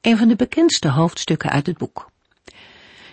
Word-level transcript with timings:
een 0.00 0.16
van 0.16 0.28
de 0.28 0.36
bekendste 0.36 0.88
hoofdstukken 0.88 1.50
uit 1.50 1.66
het 1.66 1.78
boek. 1.78 2.10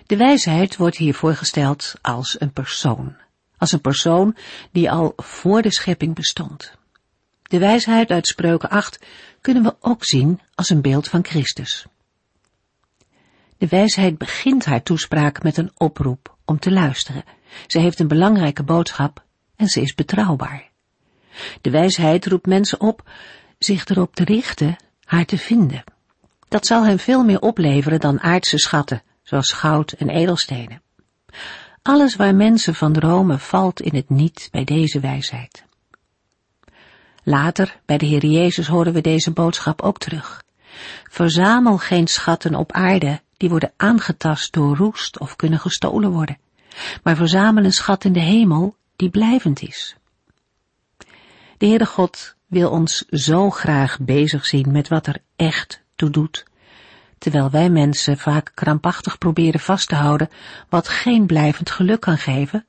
De 0.06 0.18
wijsheid 0.18 0.78
wordt 0.78 0.98
hier 0.98 1.14
voorgesteld 1.14 1.94
als 2.02 2.36
een 2.40 2.54
persoon, 2.54 3.16
als 3.58 3.72
een 3.72 3.82
persoon 3.82 4.36
die 4.72 4.92
al 4.92 5.14
voor 5.16 5.62
de 5.62 5.72
schepping 5.72 6.16
bestond. 6.16 6.78
De 7.42 7.60
wijsheid 7.60 8.10
uit 8.10 8.28
Spreuken 8.28 8.70
8 8.70 9.06
kunnen 9.42 9.64
we 9.64 9.76
ook 9.80 10.06
zien 10.06 10.40
als 10.56 10.70
een 10.70 10.82
beeld 10.82 11.08
van 11.08 11.26
Christus. 11.26 11.86
De 13.58 13.68
wijsheid 13.68 14.18
begint 14.18 14.66
haar 14.66 14.84
toespraak 14.84 15.44
met 15.44 15.58
een 15.58 15.72
oproep 15.78 16.38
om 16.46 16.60
te 16.60 16.72
luisteren. 16.72 17.24
Ze 17.68 17.80
heeft 17.80 18.00
een 18.00 18.08
belangrijke 18.08 18.64
boodschap 18.64 19.24
en 19.56 19.68
ze 19.68 19.82
is 19.82 19.96
betrouwbaar. 19.96 20.70
De 21.62 21.70
wijsheid 21.70 22.26
roept 22.26 22.46
mensen 22.46 22.80
op 22.80 23.10
zich 23.58 23.86
erop 23.86 24.16
te 24.16 24.24
richten 24.24 24.76
haar 25.04 25.26
te 25.26 25.38
vinden. 25.38 25.84
Dat 26.48 26.66
zal 26.66 26.86
hen 26.86 27.00
veel 27.00 27.24
meer 27.24 27.42
opleveren 27.42 28.00
dan 28.00 28.22
aardse 28.22 28.58
schatten, 28.58 29.04
zoals 29.24 29.52
goud 29.52 29.92
en 29.92 30.10
edelstenen. 30.10 30.82
Alles 31.82 32.16
waar 32.16 32.36
mensen 32.36 32.76
van 32.76 32.94
dromen 32.94 33.40
valt 33.40 33.82
in 33.82 33.96
het 33.96 34.10
niet 34.10 34.48
bij 34.52 34.64
deze 34.64 35.00
wijsheid. 35.00 35.64
Later, 37.24 37.80
bij 37.86 37.98
de 37.98 38.06
Heer 38.06 38.26
Jezus, 38.26 38.68
horen 38.68 38.94
we 38.94 39.02
deze 39.02 39.32
boodschap 39.32 39.82
ook 39.82 39.98
terug. 39.98 40.44
Verzamel 41.10 41.78
geen 41.78 42.08
schatten 42.08 42.56
op 42.56 42.72
aarde 42.72 43.22
die 43.38 43.50
worden 43.50 43.74
aangetast 43.78 44.54
door 44.54 44.76
roest 44.76 45.20
of 45.20 45.36
kunnen 45.36 45.60
gestolen 45.60 46.12
worden, 46.12 46.38
maar 47.04 47.16
verzamel 47.16 47.64
een 47.64 47.72
schat 47.72 48.04
in 48.04 48.14
de 48.14 48.20
hemel 48.20 48.76
die 48.96 49.10
blijvend 49.10 49.62
is. 49.62 49.96
De 51.58 51.66
Heere 51.66 51.86
God 51.86 52.36
wil 52.46 52.70
ons 52.70 53.06
zo 53.10 53.50
graag 53.50 54.00
bezig 54.00 54.46
zien 54.46 54.72
met 54.72 54.88
wat 54.88 55.08
er 55.08 55.18
echt 55.36 55.84
toe 55.96 56.10
doet, 56.10 56.46
terwijl 57.18 57.50
wij 57.50 57.70
mensen 57.70 58.18
vaak 58.18 58.52
krampachtig 58.54 59.18
proberen 59.18 59.60
vast 59.60 59.88
te 59.88 59.96
houden 59.96 60.30
wat 60.70 60.88
geen 60.88 61.26
blijvend 61.26 61.70
geluk 61.70 62.00
kan 62.00 62.18
geven, 62.18 62.66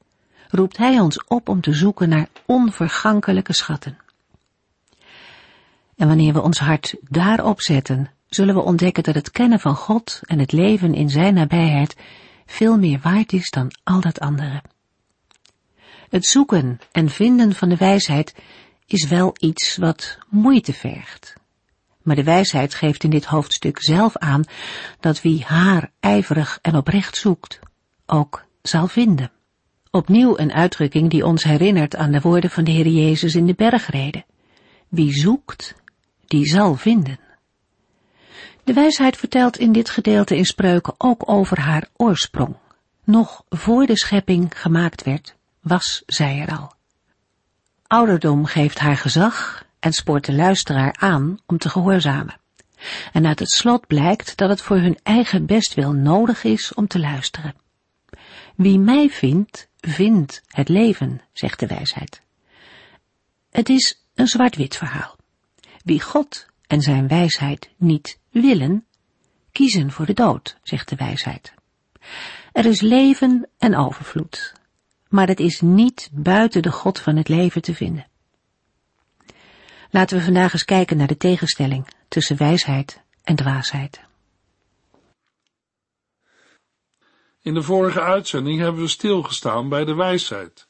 roept 0.48 0.77
Hij 0.77 1.00
ons 1.00 1.24
op 1.24 1.48
om 1.48 1.60
te 1.60 1.72
zoeken 1.72 2.08
naar 2.08 2.28
onvergankelijke 2.46 3.52
schatten. 3.52 3.98
En 5.96 6.08
wanneer 6.08 6.33
we 6.33 6.42
ons 6.42 6.58
hart 6.58 6.96
daarop 7.00 7.60
zetten, 7.60 8.10
zullen 8.28 8.55
we 8.55 8.60
ontdekken 8.60 9.02
dat 9.02 9.14
het 9.14 9.30
kennen 9.30 9.61
van 9.61 9.77
God 9.77 10.20
en 10.24 10.38
het 10.38 10.52
leven 10.52 10.94
in 10.94 11.11
Zijn 11.11 11.34
nabijheid 11.34 11.96
veel 12.46 12.78
meer 12.78 13.00
waard 13.02 13.33
is 13.33 13.50
dan 13.50 13.70
al 13.84 14.00
dat 14.00 14.20
andere. 14.20 14.62
Het 16.08 16.27
zoeken 16.27 16.80
en 16.92 17.08
vinden 17.08 17.55
van 17.55 17.68
de 17.68 17.77
wijsheid 17.77 18.34
is 18.86 19.08
wel 19.08 19.34
iets 19.38 19.77
wat 19.77 20.18
moeite 20.28 20.72
vergt. 20.72 21.34
Maar 22.06 22.16
de 22.16 22.24
wijsheid 22.24 22.74
geeft 22.74 23.04
in 23.04 23.10
dit 23.10 23.24
hoofdstuk 23.24 23.82
zelf 23.82 24.16
aan 24.16 24.44
dat 25.00 25.22
wie 25.22 25.44
haar 25.44 25.90
ijverig 26.00 26.58
en 26.62 26.76
oprecht 26.76 27.16
zoekt, 27.16 27.58
ook 28.06 28.44
zal 28.62 28.86
vinden. 28.86 29.30
Opnieuw 29.90 30.38
een 30.38 30.52
uitdrukking 30.52 31.10
die 31.10 31.27
ons 31.27 31.44
herinnert 31.44 31.96
aan 31.96 32.12
de 32.12 32.20
woorden 32.20 32.50
van 32.50 32.64
de 32.64 32.70
Heer 32.70 32.86
Jezus 32.86 33.34
in 33.34 33.46
de 33.46 33.55
bergreden. 33.55 34.24
Wie 34.89 35.12
zoekt, 35.12 35.74
die 36.27 36.46
zal 36.46 36.74
vinden. 36.74 37.18
De 38.64 38.72
wijsheid 38.72 39.16
vertelt 39.16 39.58
in 39.58 39.72
dit 39.72 39.90
gedeelte 39.90 40.36
in 40.36 40.45
spreuken 40.45 40.95
ook 40.98 41.28
over 41.30 41.61
haar 41.61 41.89
oorsprong. 41.96 42.56
Nog 43.05 43.45
voor 43.48 43.86
de 43.86 43.98
schepping 43.98 44.52
gemaakt 44.61 45.02
werd, 45.02 45.36
was 45.61 46.02
zij 46.06 46.40
er 46.40 46.58
al. 46.58 46.72
Ouderdom 47.86 48.45
geeft 48.45 48.78
haar 48.78 48.96
gezag 48.96 49.65
en 49.86 49.92
spoort 49.92 50.24
de 50.24 50.35
luisteraar 50.35 50.97
aan 50.98 51.39
om 51.47 51.58
te 51.58 51.69
gehoorzamen. 51.69 52.36
En 53.13 53.27
uit 53.27 53.39
het 53.39 53.51
slot 53.51 53.86
blijkt 53.86 54.36
dat 54.36 54.48
het 54.48 54.61
voor 54.61 54.77
hun 54.77 54.98
eigen 55.02 55.47
bestwil 55.47 55.92
nodig 55.92 56.45
is 56.45 56.74
om 56.74 56.86
te 56.86 56.98
luisteren. 56.98 57.55
Wie 58.57 58.79
mij 58.79 59.11
vindt, 59.11 59.69
vindt 59.80 60.42
het 60.48 60.69
leven, 60.69 61.20
zegt 61.33 61.61
de 61.61 61.67
wijsheid. 61.67 62.23
Het 63.51 63.69
is 63.69 64.05
een 64.14 64.27
zwart-wit 64.27 64.77
verhaal. 64.77 65.17
Wie 65.85 66.01
God 66.01 66.46
en 66.67 66.80
zijn 66.80 67.08
wijsheid 67.08 67.70
niet 67.77 68.19
willen, 68.30 68.86
kiezen 69.52 69.91
voor 69.92 70.07
de 70.07 70.14
dood, 70.14 70.57
zegt 70.63 70.89
de 70.89 70.96
wijsheid. 70.96 71.55
Er 72.52 72.64
is 72.64 72.80
leven 72.80 73.48
en 73.58 73.77
overvloed, 73.77 74.52
maar 75.08 75.29
het 75.29 75.41
is 75.41 75.61
niet 75.61 76.08
buiten 76.13 76.63
de 76.63 76.73
God 76.73 76.98
van 76.98 77.17
het 77.17 77.29
leven 77.29 77.63
te 77.63 77.75
vinden. 77.75 78.07
Laten 79.91 80.19
we 80.19 80.24
vandaag 80.24 80.52
eens 80.52 80.64
kijken 80.64 80.97
naar 80.97 81.07
de 81.07 81.17
tegenstelling 81.17 81.89
tussen 82.08 82.36
wijsheid 82.36 83.02
en 83.24 83.36
dwaasheid. 83.36 84.01
In 87.42 87.55
de 87.55 87.63
vorige 87.63 88.01
uitzending 88.01 88.61
hebben 88.61 88.80
we 88.80 88.89
stilgestaan 88.89 89.69
bij 89.69 89.85
de 89.85 89.95
wijsheid, 89.95 90.69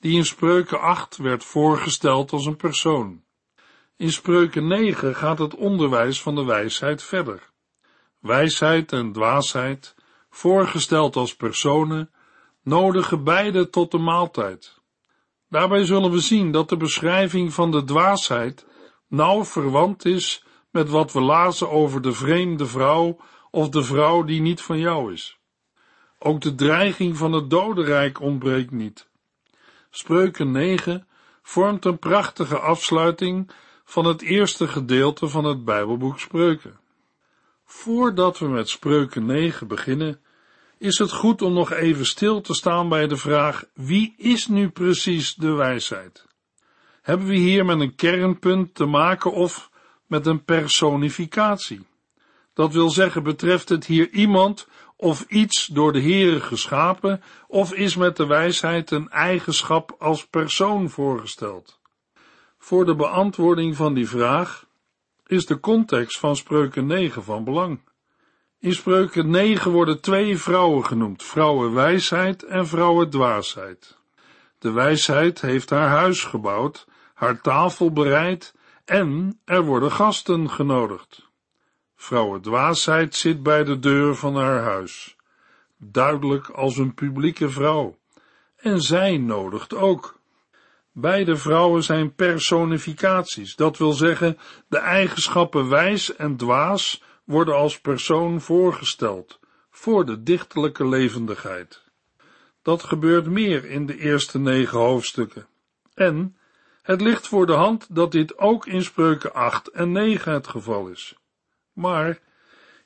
die 0.00 0.16
in 0.16 0.24
Spreuken 0.24 0.80
8 0.80 1.16
werd 1.16 1.44
voorgesteld 1.44 2.32
als 2.32 2.46
een 2.46 2.56
persoon. 2.56 3.22
In 3.96 4.12
Spreuken 4.12 4.66
9 4.66 5.14
gaat 5.14 5.38
het 5.38 5.54
onderwijs 5.54 6.22
van 6.22 6.34
de 6.34 6.44
wijsheid 6.44 7.02
verder. 7.02 7.50
Wijsheid 8.18 8.92
en 8.92 9.12
dwaasheid, 9.12 9.94
voorgesteld 10.30 11.16
als 11.16 11.36
personen, 11.36 12.10
nodigen 12.62 13.24
beide 13.24 13.70
tot 13.70 13.90
de 13.90 13.98
maaltijd. 13.98 14.81
Daarbij 15.52 15.84
zullen 15.84 16.10
we 16.10 16.20
zien 16.20 16.52
dat 16.52 16.68
de 16.68 16.76
beschrijving 16.76 17.52
van 17.52 17.70
de 17.70 17.84
dwaasheid 17.84 18.66
nauw 19.08 19.44
verwant 19.44 20.04
is 20.04 20.44
met 20.70 20.88
wat 20.88 21.12
we 21.12 21.20
lazen 21.20 21.70
over 21.70 22.02
de 22.02 22.12
vreemde 22.12 22.66
vrouw 22.66 23.18
of 23.50 23.68
de 23.68 23.82
vrouw 23.82 24.22
die 24.22 24.40
niet 24.40 24.60
van 24.60 24.78
jou 24.78 25.12
is. 25.12 25.38
Ook 26.18 26.40
de 26.40 26.54
dreiging 26.54 27.16
van 27.16 27.32
het 27.32 27.50
dodenrijk 27.50 28.20
ontbreekt 28.20 28.70
niet. 28.70 29.08
Spreuken 29.90 30.50
9 30.50 31.06
vormt 31.42 31.84
een 31.84 31.98
prachtige 31.98 32.58
afsluiting 32.58 33.50
van 33.84 34.04
het 34.04 34.22
eerste 34.22 34.68
gedeelte 34.68 35.28
van 35.28 35.44
het 35.44 35.64
Bijbelboek 35.64 36.18
Spreuken. 36.18 36.80
Voordat 37.64 38.38
we 38.38 38.48
met 38.48 38.68
Spreuken 38.68 39.26
9 39.26 39.66
beginnen, 39.66 40.20
is 40.82 40.98
het 40.98 41.12
goed 41.12 41.42
om 41.42 41.52
nog 41.52 41.72
even 41.72 42.06
stil 42.06 42.40
te 42.40 42.54
staan 42.54 42.88
bij 42.88 43.06
de 43.06 43.16
vraag: 43.16 43.64
wie 43.74 44.14
is 44.16 44.48
nu 44.48 44.70
precies 44.70 45.34
de 45.34 45.52
wijsheid? 45.52 46.26
Hebben 47.02 47.26
we 47.26 47.36
hier 47.36 47.64
met 47.64 47.80
een 47.80 47.94
kernpunt 47.94 48.74
te 48.74 48.84
maken 48.84 49.32
of 49.32 49.70
met 50.06 50.26
een 50.26 50.44
personificatie? 50.44 51.86
Dat 52.54 52.72
wil 52.72 52.90
zeggen, 52.90 53.22
betreft 53.22 53.68
het 53.68 53.86
hier 53.86 54.10
iemand 54.10 54.68
of 54.96 55.22
iets 55.28 55.66
door 55.66 55.92
de 55.92 56.00
Heere 56.00 56.40
geschapen, 56.40 57.22
of 57.46 57.72
is 57.72 57.96
met 57.96 58.16
de 58.16 58.26
wijsheid 58.26 58.90
een 58.90 59.10
eigenschap 59.10 59.94
als 59.98 60.26
persoon 60.26 60.90
voorgesteld? 60.90 61.78
Voor 62.58 62.84
de 62.84 62.94
beantwoording 62.94 63.76
van 63.76 63.94
die 63.94 64.08
vraag 64.08 64.66
is 65.26 65.46
de 65.46 65.60
context 65.60 66.18
van 66.18 66.36
Spreuken 66.36 66.86
9 66.86 67.24
van 67.24 67.44
belang. 67.44 67.80
In 68.62 68.72
Spreuken 68.72 69.30
9 69.30 69.70
worden 69.70 70.00
twee 70.00 70.38
vrouwen 70.38 70.86
genoemd, 70.86 71.22
vrouwen 71.22 71.74
wijsheid 71.74 72.44
en 72.44 72.66
vrouwen 72.66 73.10
dwaasheid. 73.10 73.98
De 74.58 74.70
wijsheid 74.70 75.40
heeft 75.40 75.70
haar 75.70 75.88
huis 75.88 76.24
gebouwd, 76.24 76.86
haar 77.14 77.40
tafel 77.40 77.92
bereid 77.92 78.54
en 78.84 79.40
er 79.44 79.62
worden 79.62 79.92
gasten 79.92 80.50
genodigd. 80.50 81.28
Vrouwen 81.96 82.40
dwaasheid 82.40 83.14
zit 83.14 83.42
bij 83.42 83.64
de 83.64 83.78
deur 83.78 84.14
van 84.14 84.36
haar 84.36 84.62
huis, 84.62 85.16
duidelijk 85.76 86.48
als 86.48 86.76
een 86.76 86.94
publieke 86.94 87.50
vrouw, 87.50 87.98
en 88.56 88.80
zij 88.80 89.16
nodigt 89.16 89.74
ook. 89.74 90.20
Beide 90.92 91.36
vrouwen 91.36 91.82
zijn 91.82 92.14
personificaties, 92.14 93.56
dat 93.56 93.78
wil 93.78 93.92
zeggen, 93.92 94.38
de 94.68 94.78
eigenschappen 94.78 95.68
wijs 95.68 96.16
en 96.16 96.36
dwaas 96.36 97.02
worden 97.24 97.54
als 97.54 97.80
persoon 97.80 98.40
voorgesteld, 98.40 99.40
voor 99.70 100.04
de 100.04 100.22
dichterlijke 100.22 100.88
levendigheid. 100.88 101.82
Dat 102.62 102.82
gebeurt 102.82 103.26
meer 103.26 103.64
in 103.64 103.86
de 103.86 103.98
eerste 103.98 104.38
negen 104.38 104.78
hoofdstukken. 104.78 105.46
En 105.94 106.36
het 106.82 107.00
ligt 107.00 107.28
voor 107.28 107.46
de 107.46 107.52
hand 107.52 107.94
dat 107.94 108.12
dit 108.12 108.38
ook 108.38 108.66
in 108.66 108.82
spreuken 108.82 109.32
8 109.32 109.68
en 109.68 109.92
9 109.92 110.32
het 110.32 110.46
geval 110.46 110.88
is. 110.88 111.16
Maar 111.72 112.20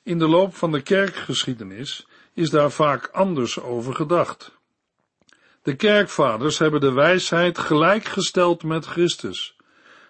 In 0.07 0.19
de 0.19 0.27
loop 0.27 0.55
van 0.55 0.71
de 0.71 0.81
kerkgeschiedenis 0.81 2.07
is 2.33 2.49
daar 2.49 2.71
vaak 2.71 3.07
anders 3.07 3.59
over 3.59 3.95
gedacht. 3.95 4.57
De 5.63 5.75
kerkvaders 5.75 6.57
hebben 6.57 6.81
de 6.81 6.91
wijsheid 6.91 7.57
gelijkgesteld 7.57 8.63
met 8.63 8.85
Christus, 8.85 9.55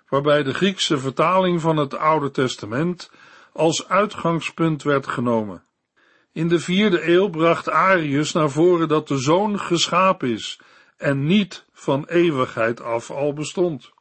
waarbij 0.10 0.44
de 0.44 0.54
Griekse 0.54 0.98
vertaling 0.98 1.62
van 1.62 1.78
het 1.78 1.96
Oude 1.96 2.32
Testament 2.32 3.12
als 3.58 3.88
uitgangspunt 3.88 4.84
werd 4.84 5.08
genomen. 5.08 5.64
In 6.32 6.48
de 6.48 6.60
vierde 6.60 7.08
eeuw 7.08 7.30
bracht 7.30 7.70
Arius 7.70 8.32
naar 8.32 8.50
voren 8.50 8.88
dat 8.88 9.08
de 9.08 9.18
zoon 9.18 9.60
geschapen 9.60 10.30
is 10.30 10.60
en 10.98 11.26
niet 11.26 11.66
van 11.72 12.06
eeuwigheid 12.06 12.82
af 12.82 13.12
al 13.12 13.34
bestond. 13.34 13.92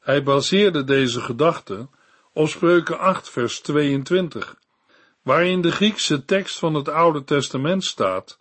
Hij 0.00 0.22
baseerde 0.22 0.84
deze 0.84 1.20
gedachte 1.20 1.88
op 2.32 2.48
spreuken 2.48 2.98
8 2.98 3.30
vers 3.30 3.60
22, 3.60 4.56
waarin 5.22 5.60
de 5.60 5.72
Griekse 5.72 6.24
tekst 6.24 6.58
van 6.58 6.74
het 6.74 6.88
Oude 6.88 7.24
Testament 7.24 7.84
staat, 7.84 8.38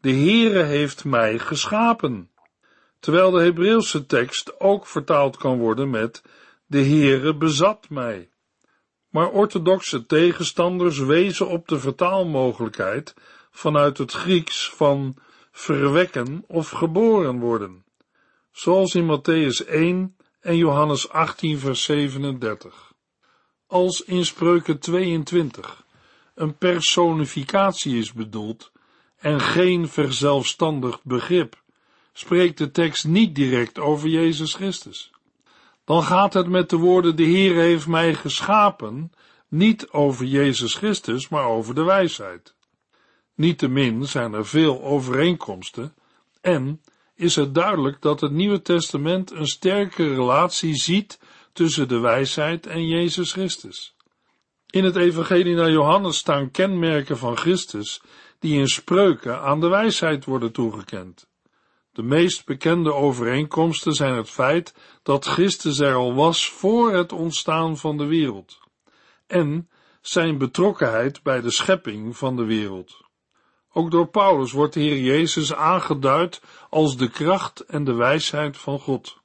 de 0.00 0.12
Heere 0.12 0.62
heeft 0.62 1.04
mij 1.04 1.38
geschapen, 1.38 2.30
terwijl 3.00 3.30
de 3.30 3.42
Hebreeuwse 3.42 4.06
tekst 4.06 4.60
ook 4.60 4.86
vertaald 4.86 5.36
kan 5.36 5.58
worden 5.58 5.90
met 5.90 6.22
de 6.66 6.82
Heere 6.82 7.36
bezat 7.36 7.88
mij. 7.88 8.28
Maar 9.08 9.30
orthodoxe 9.30 10.06
tegenstanders 10.06 10.98
wezen 10.98 11.48
op 11.48 11.68
de 11.68 11.78
vertaalmogelijkheid 11.78 13.14
vanuit 13.50 13.98
het 13.98 14.12
Grieks 14.12 14.70
van 14.70 15.16
verwekken 15.50 16.44
of 16.46 16.70
geboren 16.70 17.38
worden, 17.38 17.84
zoals 18.52 18.94
in 18.94 19.18
Matthäus 19.18 19.68
1 19.68 20.16
en 20.40 20.56
Johannes 20.56 21.08
18 21.08 21.58
vers 21.58 21.82
37. 21.82 22.92
Als 23.66 24.04
in 24.04 24.24
Spreuken 24.24 24.78
22 24.78 25.84
een 26.34 26.56
personificatie 26.56 27.98
is 27.98 28.12
bedoeld 28.12 28.72
en 29.18 29.40
geen 29.40 29.88
verzelfstandigd 29.88 31.04
begrip, 31.04 31.62
spreekt 32.12 32.58
de 32.58 32.70
tekst 32.70 33.06
niet 33.06 33.34
direct 33.34 33.78
over 33.78 34.08
Jezus 34.08 34.54
Christus. 34.54 35.10
Dan 35.88 36.02
gaat 36.02 36.32
het 36.32 36.48
met 36.48 36.70
de 36.70 36.76
woorden 36.76 37.16
de 37.16 37.22
Heer 37.22 37.54
heeft 37.54 37.86
mij 37.86 38.14
geschapen 38.14 39.12
niet 39.48 39.90
over 39.90 40.24
Jezus 40.24 40.74
Christus, 40.74 41.28
maar 41.28 41.44
over 41.44 41.74
de 41.74 41.82
wijsheid. 41.82 42.54
Niettemin 43.34 44.06
zijn 44.06 44.32
er 44.32 44.46
veel 44.46 44.82
overeenkomsten 44.82 45.94
en 46.40 46.80
is 47.14 47.36
het 47.36 47.54
duidelijk 47.54 48.02
dat 48.02 48.20
het 48.20 48.32
Nieuwe 48.32 48.62
Testament 48.62 49.30
een 49.30 49.46
sterke 49.46 50.14
relatie 50.14 50.74
ziet 50.74 51.20
tussen 51.52 51.88
de 51.88 51.98
wijsheid 51.98 52.66
en 52.66 52.86
Jezus 52.86 53.32
Christus. 53.32 53.94
In 54.66 54.84
het 54.84 54.96
Evangelie 54.96 55.54
naar 55.54 55.70
Johannes 55.70 56.16
staan 56.16 56.50
kenmerken 56.50 57.18
van 57.18 57.36
Christus 57.36 58.00
die 58.38 58.58
in 58.58 58.68
spreuken 58.68 59.40
aan 59.40 59.60
de 59.60 59.68
wijsheid 59.68 60.24
worden 60.24 60.52
toegekend. 60.52 61.27
De 61.98 62.04
meest 62.04 62.44
bekende 62.46 62.92
overeenkomsten 62.92 63.92
zijn 63.92 64.14
het 64.14 64.30
feit 64.30 64.74
dat 65.02 65.24
Christus 65.24 65.78
er 65.78 65.94
al 65.94 66.14
was 66.14 66.50
voor 66.50 66.92
het 66.92 67.12
ontstaan 67.12 67.76
van 67.76 67.96
de 67.96 68.06
wereld 68.06 68.58
en 69.26 69.68
zijn 70.00 70.38
betrokkenheid 70.38 71.22
bij 71.22 71.40
de 71.40 71.50
schepping 71.50 72.16
van 72.16 72.36
de 72.36 72.44
wereld. 72.44 73.00
Ook 73.72 73.90
door 73.90 74.08
Paulus 74.08 74.52
wordt 74.52 74.74
de 74.74 74.80
Heer 74.80 74.98
Jezus 74.98 75.54
aangeduid 75.54 76.42
als 76.70 76.96
de 76.96 77.08
kracht 77.08 77.60
en 77.60 77.84
de 77.84 77.94
wijsheid 77.94 78.56
van 78.56 78.80
God. 78.80 79.16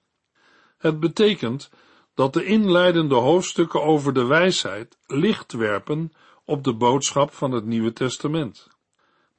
Het 0.77 0.99
betekent 0.99 1.69
dat 2.13 2.33
de 2.33 2.45
inleidende 2.45 3.15
hoofdstukken 3.15 3.83
over 3.83 4.13
de 4.13 4.25
wijsheid 4.25 4.97
licht 5.07 5.51
werpen 5.51 6.13
op 6.45 6.63
de 6.63 6.73
boodschap 6.73 7.33
van 7.33 7.51
het 7.51 7.65
Nieuwe 7.65 7.93
Testament. 7.93 8.72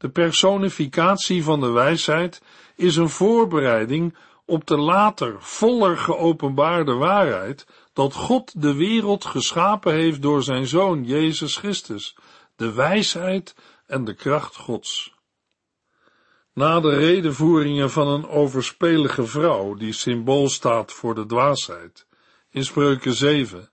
De 0.04 0.10
personificatie 0.10 1.44
van 1.44 1.60
de 1.60 1.70
wijsheid 1.70 2.42
is 2.76 2.96
een 2.96 3.08
voorbereiding 3.08 4.16
op 4.44 4.66
de 4.66 4.76
later 4.76 5.36
voller 5.38 5.96
geopenbaarde 5.96 6.92
waarheid 6.92 7.66
dat 7.92 8.14
God 8.14 8.62
de 8.62 8.74
wereld 8.74 9.24
geschapen 9.24 9.92
heeft 9.92 10.22
door 10.22 10.42
zijn 10.42 10.66
Zoon 10.66 11.04
Jezus 11.04 11.56
Christus, 11.56 12.16
de 12.56 12.72
wijsheid 12.72 13.54
en 13.86 14.04
de 14.04 14.14
kracht 14.14 14.56
Gods. 14.56 15.14
Na 16.52 16.80
de 16.80 16.96
redenvoeringen 16.96 17.90
van 17.90 18.08
een 18.08 18.28
overspelige 18.28 19.26
vrouw, 19.26 19.74
die 19.74 19.92
symbool 19.92 20.48
staat 20.48 20.92
voor 20.92 21.14
de 21.14 21.26
dwaasheid, 21.26 22.06
in 22.50 22.64
spreuken 22.64 23.14
7, 23.14 23.70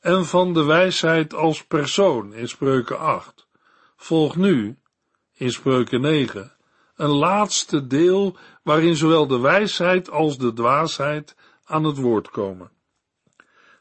en 0.00 0.26
van 0.26 0.54
de 0.54 0.64
wijsheid 0.64 1.34
als 1.34 1.64
persoon 1.64 2.34
in 2.34 2.48
spreuken 2.48 2.98
8, 2.98 3.46
volgt 3.96 4.36
nu, 4.36 4.78
in 5.40 5.52
spreuken 5.52 6.00
9, 6.00 6.52
een 6.96 7.08
laatste 7.08 7.86
deel 7.86 8.36
waarin 8.62 8.96
zowel 8.96 9.26
de 9.26 9.38
wijsheid 9.38 10.10
als 10.10 10.38
de 10.38 10.52
dwaasheid 10.52 11.36
aan 11.64 11.84
het 11.84 11.96
woord 11.96 12.30
komen. 12.30 12.70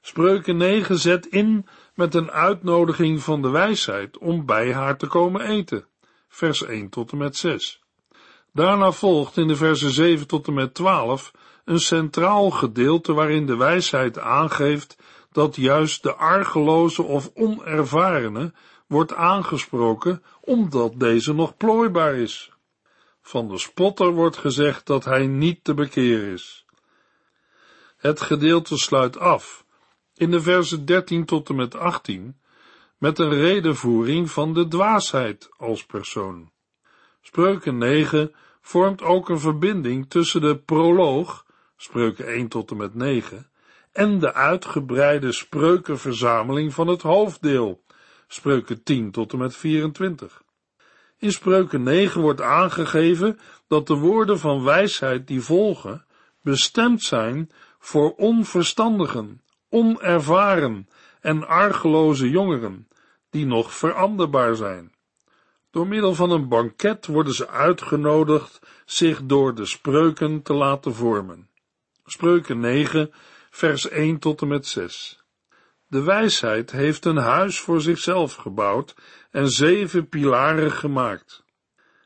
Spreuken 0.02 0.58
9 0.58 0.98
zet 0.98 1.26
in 1.26 1.68
met 1.96 2.16
een 2.16 2.32
uitnodiging 2.32 3.24
van 3.24 3.42
de 3.42 3.50
wijsheid 3.50 4.18
om 4.18 4.46
bij 4.46 4.74
haar 4.74 4.98
te 4.98 5.08
komen 5.08 5.42
eten. 5.42 5.86
Vers 6.28 6.64
1 6.64 6.90
tot 6.90 7.12
en 7.12 7.18
met 7.18 7.36
6. 7.36 7.82
Daarna 8.54 8.92
volgt 8.92 9.38
in 9.38 9.48
de 9.48 9.56
versen 9.56 9.92
7 9.92 10.28
tot 10.28 10.48
en 10.48 10.54
met 10.54 10.74
12 10.74 11.32
een 11.66 11.80
centraal 11.80 12.50
gedeelte 12.50 13.14
waarin 13.14 13.46
de 13.46 13.58
wijsheid 13.58 14.20
aangeeft 14.20 14.96
dat 15.32 15.56
juist 15.56 16.04
de 16.04 16.14
argeloze 16.16 17.04
of 17.04 17.32
onervarene 17.34 18.54
wordt 18.88 19.14
aangesproken 19.14 20.24
omdat 20.42 21.00
deze 21.00 21.34
nog 21.34 21.58
plooibaar 21.58 22.16
is. 22.16 22.52
Van 23.22 23.48
de 23.48 23.58
spotter 23.58 24.12
wordt 24.12 24.38
gezegd 24.38 24.86
dat 24.86 25.06
hij 25.06 25.28
niet 25.28 25.64
te 25.64 25.74
bekeren 25.74 26.32
is. 26.32 26.66
Het 27.98 28.22
gedeelte 28.22 28.78
sluit 28.78 29.18
af 29.18 29.66
in 30.14 30.32
de 30.32 30.42
versen 30.42 30.86
13 30.86 31.26
tot 31.26 31.50
en 31.50 31.56
met 31.56 31.76
18 31.76 32.40
met 32.98 33.20
een 33.20 33.34
redenvoering 33.34 34.32
van 34.32 34.54
de 34.54 34.68
dwaasheid 34.68 35.50
als 35.58 35.86
persoon. 35.86 36.52
Spreuken 37.22 37.78
9 37.78 38.36
vormt 38.62 39.02
ook 39.02 39.30
een 39.30 39.40
verbinding 39.40 40.10
tussen 40.10 40.42
de 40.42 40.58
proloog, 40.58 41.46
spreuken 41.78 42.28
1 42.28 42.48
tot 42.48 42.72
en 42.72 42.78
met 42.78 42.96
9, 42.96 43.50
en 43.92 44.20
de 44.20 44.34
uitgebreide 44.34 45.32
spreukenverzameling 45.32 46.74
van 46.74 46.88
het 46.88 47.02
hoofddeel, 47.02 47.84
spreuken 48.28 48.84
10 48.84 49.12
tot 49.12 49.32
en 49.32 49.38
met 49.38 49.56
24. 49.56 50.42
In 51.18 51.32
spreuken 51.32 51.84
9 51.84 52.22
wordt 52.22 52.42
aangegeven 52.42 53.40
dat 53.68 53.88
de 53.88 53.96
woorden 53.96 54.40
van 54.40 54.64
wijsheid 54.64 55.28
die 55.28 55.42
volgen 55.42 56.06
bestemd 56.42 57.04
zijn 57.04 57.52
voor 57.80 58.16
onverstandigen, 58.16 59.42
onervaren 59.70 60.88
en 61.22 61.48
argeloze 61.48 62.30
jongeren, 62.30 62.88
die 63.30 63.46
nog 63.46 63.74
veranderbaar 63.74 64.56
zijn. 64.56 64.94
Door 65.72 65.88
middel 65.88 66.16
van 66.16 66.32
een 66.32 66.48
banket 66.48 67.06
worden 67.06 67.34
ze 67.34 67.48
uitgenodigd 67.48 68.60
zich 68.86 69.24
door 69.24 69.56
de 69.56 69.66
spreuken 69.66 70.42
te 70.42 70.54
laten 70.54 70.94
vormen. 70.94 71.50
Spreuken 72.06 72.60
9, 72.60 73.12
vers 73.60 73.90
1 73.90 74.20
tot 74.20 74.42
en 74.42 74.48
met 74.48 74.68
6. 74.68 75.20
De 75.88 76.04
wijsheid 76.04 76.72
heeft 76.72 77.06
een 77.06 77.18
huis 77.18 77.60
voor 77.60 77.82
zichzelf 77.82 78.36
gebouwd 78.36 78.96
en 79.32 79.50
zeven 79.50 80.10
pilaren 80.10 80.72
gemaakt. 80.72 81.44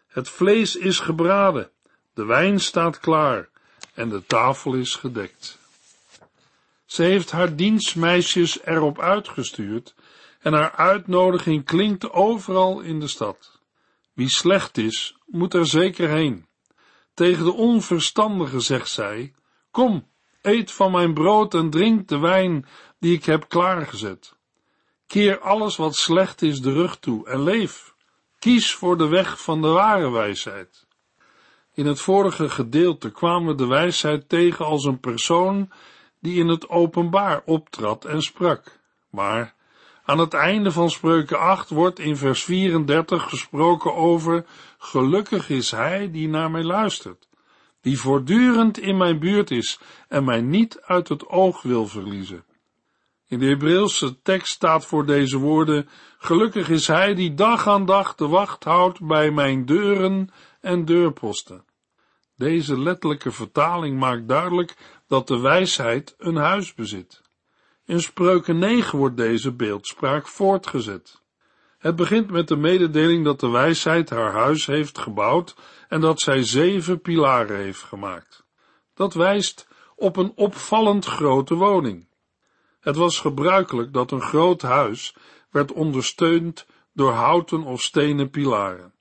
Het 0.08 0.30
vlees 0.30 0.76
is 0.76 1.00
gebraden, 1.00 1.72
de 2.14 2.26
wijn 2.26 2.60
staat 2.60 3.00
klaar 3.00 3.50
en 3.94 4.10
de 4.10 4.26
tafel 4.26 4.74
is 4.74 4.96
gedekt. 4.96 5.58
Ze 6.86 7.04
heeft 7.04 7.32
haar 7.32 7.56
dienstmeisjes 7.56 8.66
erop 8.66 9.00
uitgestuurd 9.00 9.96
en 10.40 10.54
haar 10.54 10.72
uitnodiging 10.72 11.66
klinkt 11.66 12.12
overal 12.12 12.80
in 12.80 13.00
de 13.00 13.08
stad. 13.08 13.60
Wie 14.14 14.30
slecht 14.30 14.78
is, 14.78 15.18
moet 15.26 15.54
er 15.54 15.68
zeker 15.68 16.10
heen. 16.10 16.48
Tegen 17.14 17.46
de 17.46 17.54
onverstandige 17.54 18.60
zegt 18.60 18.90
zij, 18.90 19.34
kom, 19.72 20.12
eet 20.44 20.72
van 20.72 20.92
mijn 20.92 21.14
brood 21.14 21.54
en 21.54 21.70
drink 21.70 22.08
de 22.08 22.18
wijn 22.18 22.66
die 23.00 23.16
ik 23.16 23.26
heb 23.26 23.50
klaargezet. 23.50 24.36
Keer 25.08 25.40
alles 25.40 25.76
wat 25.76 25.96
slecht 25.96 26.42
is 26.42 26.62
de 26.62 26.74
rug 26.74 27.00
toe 27.00 27.28
en 27.28 27.44
leef. 27.44 27.94
Kies 28.40 28.74
voor 28.74 28.98
de 28.98 29.08
weg 29.08 29.42
van 29.42 29.62
de 29.62 29.68
ware 29.68 30.12
wijsheid. 30.12 30.88
In 31.74 31.86
het 31.86 32.02
vorige 32.02 32.50
gedeelte 32.50 33.12
kwamen 33.12 33.48
we 33.48 33.56
de 33.56 33.68
wijsheid 33.68 34.30
tegen 34.30 34.66
als 34.66 34.86
een 34.86 35.00
persoon 35.00 35.72
die 36.20 36.40
in 36.40 36.48
het 36.48 36.70
openbaar 36.70 37.42
optrad 37.46 38.06
en 38.06 38.22
sprak. 38.22 38.80
Maar 39.10 39.56
aan 40.06 40.20
het 40.20 40.34
einde 40.34 40.72
van 40.72 40.90
spreuken 40.90 41.40
8 41.40 41.70
wordt 41.70 42.00
in 42.00 42.18
vers 42.18 42.44
34 42.44 43.30
gesproken 43.30 43.96
over 43.96 44.46
gelukkig 44.78 45.50
is 45.50 45.72
hij 45.72 46.12
die 46.12 46.28
naar 46.28 46.52
mij 46.52 46.64
luistert, 46.64 47.28
die 47.84 48.00
voortdurend 48.00 48.80
in 48.80 48.98
mijn 48.98 49.20
buurt 49.20 49.52
is 49.52 49.80
en 50.08 50.24
mij 50.24 50.42
niet 50.42 50.82
uit 50.82 51.08
het 51.08 51.28
oog 51.28 51.62
wil 51.62 51.88
verliezen. 51.88 52.44
In 53.28 53.40
de 53.40 53.46
Hebreeuwse 53.46 54.22
tekst 54.22 54.54
staat 54.54 54.86
voor 54.86 55.06
deze 55.06 55.38
woorden, 55.38 55.90
gelukkig 56.18 56.70
is 56.70 56.88
hij 56.88 57.14
die 57.14 57.34
dag 57.34 57.68
aan 57.68 57.86
dag 57.86 58.16
de 58.16 58.28
wacht 58.28 58.64
houdt 58.64 59.08
bij 59.08 59.32
mijn 59.32 59.66
deuren 59.66 60.30
en 60.62 60.86
deurposten. 60.86 61.66
Deze 62.36 62.80
letterlijke 62.80 63.32
vertaling 63.32 64.00
maakt 64.00 64.28
duidelijk 64.28 64.76
dat 65.08 65.28
de 65.28 65.40
wijsheid 65.40 66.16
een 66.18 66.36
huis 66.36 66.74
bezit. 66.74 67.22
In 67.86 68.02
Spreuken 68.02 68.60
9 68.60 68.98
wordt 68.98 69.18
deze 69.18 69.52
beeldspraak 69.52 70.28
voortgezet. 70.28 71.23
Het 71.84 71.96
begint 71.96 72.32
met 72.32 72.48
de 72.48 72.56
mededeling 72.56 73.26
dat 73.26 73.40
de 73.40 73.50
wijsheid 73.50 74.10
haar 74.10 74.32
huis 74.32 74.66
heeft 74.66 74.98
gebouwd 74.98 75.56
en 75.88 76.02
dat 76.02 76.20
zij 76.20 76.44
zeven 76.44 77.02
pilaren 77.02 77.58
heeft 77.58 77.84
gemaakt. 77.84 78.46
Dat 78.94 79.14
wijst 79.14 79.68
op 79.96 80.18
een 80.18 80.32
opvallend 80.36 81.06
grote 81.06 81.56
woning. 81.56 82.08
Het 82.80 82.96
was 82.96 83.20
gebruikelijk 83.20 83.94
dat 83.94 84.12
een 84.12 84.22
groot 84.22 84.62
huis 84.62 85.16
werd 85.50 85.72
ondersteund 85.72 86.66
door 86.94 87.12
houten 87.12 87.64
of 87.64 87.82
stenen 87.82 88.30
pilaren. 88.30 88.94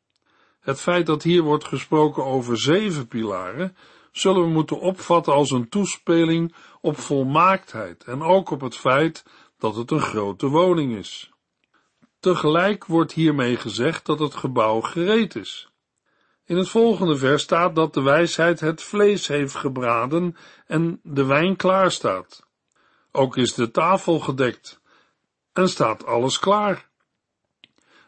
Het 0.60 0.80
feit 0.80 1.06
dat 1.06 1.22
hier 1.22 1.42
wordt 1.42 1.64
gesproken 1.64 2.24
over 2.24 2.58
zeven 2.58 3.08
pilaren, 3.08 3.76
zullen 4.12 4.42
we 4.42 4.48
moeten 4.48 4.80
opvatten 4.80 5.32
als 5.32 5.50
een 5.50 5.68
toespeling 5.68 6.54
op 6.80 6.98
volmaaktheid 6.98 8.04
en 8.04 8.22
ook 8.22 8.50
op 8.50 8.60
het 8.60 8.76
feit 8.76 9.24
dat 9.58 9.76
het 9.76 9.90
een 9.90 10.00
grote 10.00 10.48
woning 10.48 10.96
is. 10.96 11.31
Tegelijk 12.22 12.86
wordt 12.86 13.12
hiermee 13.12 13.56
gezegd 13.56 14.06
dat 14.06 14.18
het 14.18 14.34
gebouw 14.34 14.80
gereed 14.80 15.34
is. 15.34 15.70
In 16.44 16.56
het 16.56 16.68
volgende 16.68 17.16
vers 17.16 17.42
staat 17.42 17.74
dat 17.74 17.94
de 17.94 18.02
wijsheid 18.02 18.60
het 18.60 18.82
vlees 18.82 19.26
heeft 19.26 19.54
gebraden 19.54 20.36
en 20.66 21.00
de 21.02 21.24
wijn 21.24 21.56
klaar 21.56 21.90
staat. 21.90 22.46
Ook 23.12 23.36
is 23.36 23.54
de 23.54 23.70
tafel 23.70 24.18
gedekt 24.18 24.80
en 25.52 25.68
staat 25.68 26.06
alles 26.06 26.38
klaar. 26.38 26.88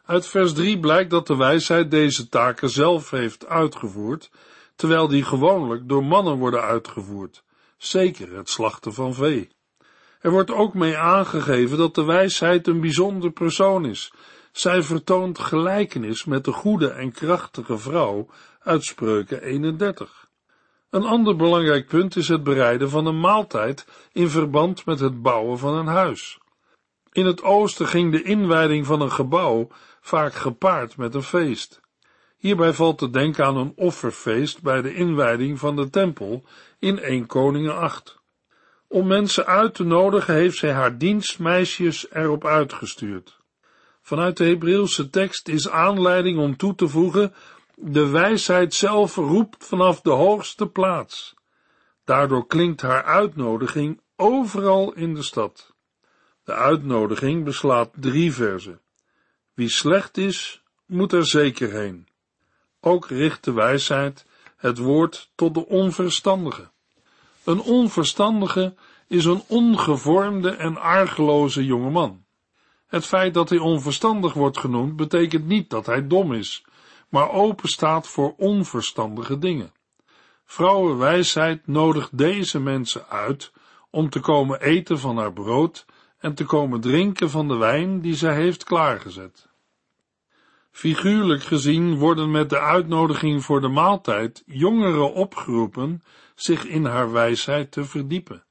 Uit 0.05 0.27
vers 0.27 0.53
3 0.53 0.81
blijkt 0.81 1.11
dat 1.11 1.27
de 1.27 1.37
wijsheid 1.37 1.91
deze 1.91 2.29
taken 2.29 2.71
zelf 2.71 3.11
heeft 3.11 3.47
uitgevoerd, 3.47 4.31
terwijl 4.77 5.09
die 5.09 5.25
gewoonlijk 5.25 5.89
door 5.89 6.05
mannen 6.05 6.39
worden 6.39 6.63
uitgevoerd, 6.63 7.45
zeker 7.77 8.37
het 8.37 8.49
slachten 8.51 8.95
van 8.95 9.15
vee. 9.15 9.54
Er 10.25 10.31
wordt 10.31 10.51
ook 10.51 10.75
mee 10.75 10.97
aangegeven 10.97 11.79
dat 11.79 11.95
de 11.95 12.05
wijsheid 12.05 12.67
een 12.67 12.81
bijzonder 12.81 13.31
persoon 13.31 13.85
is. 13.85 14.13
Zij 14.53 14.83
vertoont 14.83 15.39
gelijkenis 15.39 16.25
met 16.25 16.45
de 16.45 16.53
goede 16.53 16.89
en 16.89 17.13
krachtige 17.13 17.79
vrouw 17.79 18.29
uit 18.61 18.85
Spreuken 18.85 19.43
31. 19.43 20.29
Een 20.91 21.05
ander 21.05 21.37
belangrijk 21.37 21.87
punt 21.87 22.17
is 22.17 22.29
het 22.29 22.43
bereiden 22.43 22.91
van 22.91 23.07
een 23.07 23.21
maaltijd 23.21 23.87
in 24.13 24.29
verband 24.29 24.87
met 24.87 25.01
het 25.01 25.23
bouwen 25.23 25.59
van 25.59 25.75
een 25.75 25.87
huis. 25.87 26.39
In 27.13 27.27
het 27.27 27.43
oosten 27.43 27.87
ging 27.87 28.13
de 28.13 28.23
inwijding 28.23 28.87
van 28.87 29.01
een 29.01 29.13
gebouw 29.13 29.69
vaak 30.01 30.35
gepaard 30.35 30.97
met 30.97 31.15
een 31.15 31.23
feest. 31.23 31.81
Hierbij 32.37 32.73
valt 32.73 32.99
te 32.99 33.11
denken 33.11 33.45
aan 33.45 33.57
een 33.57 33.73
offerfeest 33.77 34.63
bij 34.63 34.83
de 34.83 34.95
inwijding 34.95 35.59
van 35.59 35.77
de 35.77 35.91
tempel 35.91 36.45
in 36.79 36.99
1 36.99 37.27
Koningen 37.27 37.77
8. 37.77 38.23
Om 38.95 39.07
mensen 39.07 39.47
uit 39.47 39.75
te 39.75 39.85
nodigen 39.85 40.35
heeft 40.35 40.57
zij 40.57 40.73
haar 40.73 40.99
dienstmeisjes 40.99 42.11
erop 42.11 42.45
uitgestuurd. 42.45 43.41
Vanuit 44.01 44.37
de 44.37 44.45
Hebreeuwse 44.45 45.11
tekst 45.11 45.49
is 45.49 45.69
aanleiding 45.69 46.39
om 46.39 46.57
toe 46.57 46.75
te 46.75 46.89
voegen, 46.89 47.35
de 47.75 48.07
wijsheid 48.07 48.75
zelf 48.75 49.17
roept 49.17 49.67
vanaf 49.67 50.01
de 50.01 50.11
hoogste 50.11 50.67
plaats. 50.67 51.35
Daardoor 52.05 52.47
klinkt 52.47 52.81
haar 52.81 53.05
uitnodiging 53.05 54.01
overal 54.17 54.93
in 54.93 55.15
de 55.15 55.23
stad. 55.23 55.75
De 56.45 56.53
uitnodiging 56.53 57.45
beslaat 57.45 57.91
drie 57.95 58.33
verzen. 58.33 58.81
Wie 59.55 59.69
slecht 59.69 60.17
is, 60.17 60.63
moet 60.87 61.13
er 61.13 61.27
zeker 61.27 61.73
heen. 61.73 62.09
Ook 62.81 63.09
richt 63.09 63.45
de 63.45 63.53
wijsheid 63.53 64.27
het 64.57 64.79
woord 64.79 65.31
tot 65.35 65.55
de 65.55 65.67
onverstandige. 65.67 66.73
Een 67.45 67.61
onverstandige 67.61 68.75
is 69.09 69.25
een 69.25 69.43
ongevormde 69.47 70.51
en 70.51 70.77
argeloze 70.77 71.65
jongeman. 71.65 72.25
Het 72.87 73.07
feit 73.07 73.35
dat 73.35 73.49
hij 73.49 73.59
onverstandig 73.59 74.33
wordt 74.33 74.59
genoemd 74.59 74.97
betekent 74.97 75.47
niet 75.47 75.71
dat 75.71 75.87
hij 75.87 76.07
dom 76.07 76.33
is, 76.33 76.65
maar 77.09 77.31
open 77.31 77.69
staat 77.69 78.09
voor 78.09 78.35
onverstandige 78.37 79.39
dingen. 79.39 79.73
Vrouwenwijsheid 80.45 81.67
nodigt 81.67 82.19
deze 82.19 82.61
mensen 82.61 83.09
uit 83.09 83.53
om 83.91 84.11
te 84.11 84.21
komen 84.21 84.61
eten 84.61 84.99
van 84.99 85.17
haar 85.17 85.33
brood 85.33 85.87
en 86.19 86.35
te 86.35 86.45
komen 86.45 86.81
drinken 86.81 87.31
van 87.31 87.49
de 87.49 87.57
wijn 87.57 88.01
die 88.01 88.15
zij 88.15 88.35
heeft 88.35 88.65
klaargezet. 88.65 89.49
Figuurlijk 90.75 91.43
gezien 91.43 91.99
worden 91.99 92.31
met 92.31 92.51
de 92.51 92.59
uitnodiging 92.59 93.45
voor 93.45 93.61
de 93.61 93.69
maaltijd 93.69 94.43
jongeren 94.47 95.13
opgeroepen 95.13 96.03
zich 96.35 96.65
in 96.65 96.85
haar 96.85 97.13
wijsheid 97.13 97.73
te 97.73 97.85
verdiepen. 97.85 98.45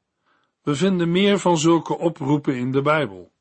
We 0.61 0.75
vinden 0.75 1.11
meer 1.11 1.39
van 1.39 1.57
zulke 1.57 1.97
oproepen 1.97 2.55
in 2.55 2.71
de 2.71 2.81
Bijbel. 2.81 3.31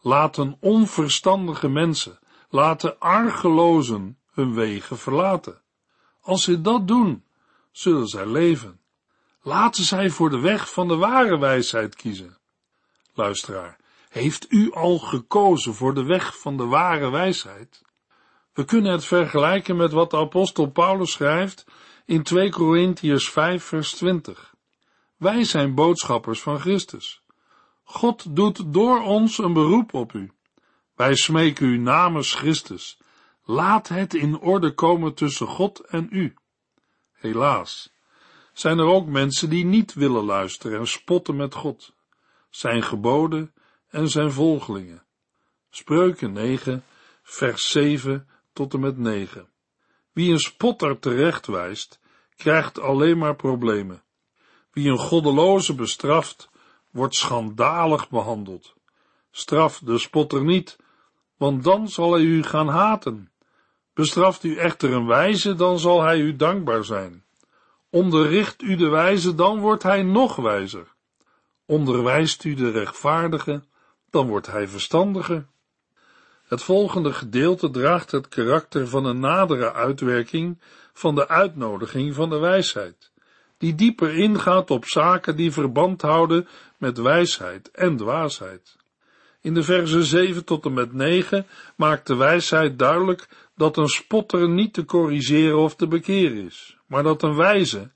Laten 0.00 0.56
onverstandige 0.60 1.68
mensen, 1.68 2.18
laten 2.48 2.98
argelozen 2.98 4.18
hun 4.32 4.54
wegen 4.54 4.98
verlaten. 4.98 5.62
Als 6.20 6.44
ze 6.44 6.60
dat 6.60 6.88
doen, 6.88 7.24
zullen 7.70 8.06
zij 8.06 8.26
leven. 8.26 8.80
Laten 9.42 9.84
zij 9.84 10.10
voor 10.10 10.30
de 10.30 10.40
weg 10.40 10.72
van 10.72 10.88
de 10.88 10.96
ware 10.96 11.38
wijsheid 11.38 11.96
kiezen. 11.96 12.38
Luisteraar, 13.14 13.76
heeft 14.08 14.52
u 14.52 14.72
al 14.72 14.98
gekozen 14.98 15.74
voor 15.74 15.94
de 15.94 16.04
weg 16.04 16.38
van 16.38 16.56
de 16.56 16.64
ware 16.64 17.10
wijsheid? 17.10 17.82
We 18.52 18.64
kunnen 18.64 18.92
het 18.92 19.04
vergelijken 19.04 19.76
met 19.76 19.92
wat 19.92 20.10
de 20.10 20.16
apostel 20.16 20.70
Paulus 20.70 21.12
schrijft 21.12 21.66
in 22.04 22.22
2 22.22 22.50
Korintiërs 22.50 23.30
5 23.30 23.64
vers 23.64 23.92
20. 23.92 24.54
Wij 25.16 25.44
zijn 25.44 25.74
boodschappers 25.74 26.40
van 26.40 26.60
Christus. 26.60 27.22
God 27.82 28.36
doet 28.36 28.72
door 28.72 29.02
ons 29.02 29.38
een 29.38 29.52
beroep 29.52 29.94
op 29.94 30.12
u. 30.12 30.32
Wij 30.94 31.14
smeken 31.14 31.66
u 31.66 31.78
namens 31.78 32.34
Christus. 32.34 32.98
Laat 33.44 33.88
het 33.88 34.14
in 34.14 34.38
orde 34.38 34.74
komen 34.74 35.14
tussen 35.14 35.46
God 35.46 35.80
en 35.80 36.08
u. 36.10 36.34
Helaas 37.12 37.92
zijn 38.52 38.78
er 38.78 38.86
ook 38.86 39.06
mensen 39.06 39.50
die 39.50 39.64
niet 39.64 39.94
willen 39.94 40.24
luisteren 40.24 40.78
en 40.78 40.86
spotten 40.86 41.36
met 41.36 41.54
God, 41.54 41.94
zijn 42.50 42.82
geboden 42.82 43.54
en 43.88 44.08
zijn 44.08 44.32
volgelingen. 44.32 45.04
Spreuken 45.70 46.32
9, 46.32 46.84
vers 47.22 47.70
7 47.70 48.28
tot 48.52 48.74
en 48.74 48.80
met 48.80 48.98
9. 48.98 49.48
Wie 50.12 50.32
een 50.32 50.38
spotter 50.38 50.98
terecht 50.98 51.46
wijst, 51.46 52.00
krijgt 52.36 52.80
alleen 52.80 53.18
maar 53.18 53.36
problemen. 53.36 54.02
Wie 54.72 54.90
een 54.90 54.98
goddeloze 54.98 55.74
bestraft, 55.74 56.50
wordt 56.90 57.14
schandalig 57.14 58.08
behandeld. 58.08 58.74
Straf 59.30 59.78
de 59.78 59.98
spotter 59.98 60.44
niet, 60.44 60.78
want 61.36 61.64
dan 61.64 61.88
zal 61.88 62.12
hij 62.12 62.22
u 62.22 62.42
gaan 62.42 62.68
haten. 62.68 63.32
Bestraft 63.94 64.44
u 64.44 64.56
echter 64.56 64.92
een 64.92 65.06
wijze, 65.06 65.54
dan 65.54 65.78
zal 65.78 66.02
hij 66.02 66.18
u 66.18 66.36
dankbaar 66.36 66.84
zijn. 66.84 67.24
Onderricht 67.90 68.62
u 68.62 68.76
de 68.76 68.88
wijze, 68.88 69.34
dan 69.34 69.58
wordt 69.60 69.82
hij 69.82 70.02
nog 70.02 70.36
wijzer. 70.36 70.94
Onderwijst 71.66 72.44
u 72.44 72.54
de 72.54 72.70
rechtvaardige, 72.70 73.62
dan 74.10 74.28
wordt 74.28 74.46
hij 74.46 74.68
verstandiger. 74.68 75.46
Het 76.52 76.62
volgende 76.62 77.12
gedeelte 77.12 77.70
draagt 77.70 78.10
het 78.10 78.28
karakter 78.28 78.88
van 78.88 79.04
een 79.04 79.20
nadere 79.20 79.72
uitwerking 79.72 80.58
van 80.92 81.14
de 81.14 81.28
uitnodiging 81.28 82.14
van 82.14 82.30
de 82.30 82.38
wijsheid, 82.38 83.10
die 83.58 83.74
dieper 83.74 84.14
ingaat 84.14 84.70
op 84.70 84.84
zaken 84.84 85.36
die 85.36 85.52
verband 85.52 86.02
houden 86.02 86.48
met 86.76 86.98
wijsheid 86.98 87.70
en 87.70 87.96
dwaasheid. 87.96 88.76
In 89.40 89.54
de 89.54 89.62
versen 89.62 90.02
7 90.02 90.44
tot 90.44 90.64
en 90.64 90.72
met 90.72 90.92
9 90.92 91.46
maakt 91.76 92.06
de 92.06 92.16
wijsheid 92.16 92.78
duidelijk 92.78 93.28
dat 93.56 93.76
een 93.76 93.88
spotter 93.88 94.48
niet 94.48 94.74
te 94.74 94.84
corrigeren 94.84 95.58
of 95.58 95.76
te 95.76 95.86
bekeren 95.86 96.46
is, 96.46 96.76
maar 96.86 97.02
dat 97.02 97.22
een 97.22 97.36
wijze, 97.36 97.90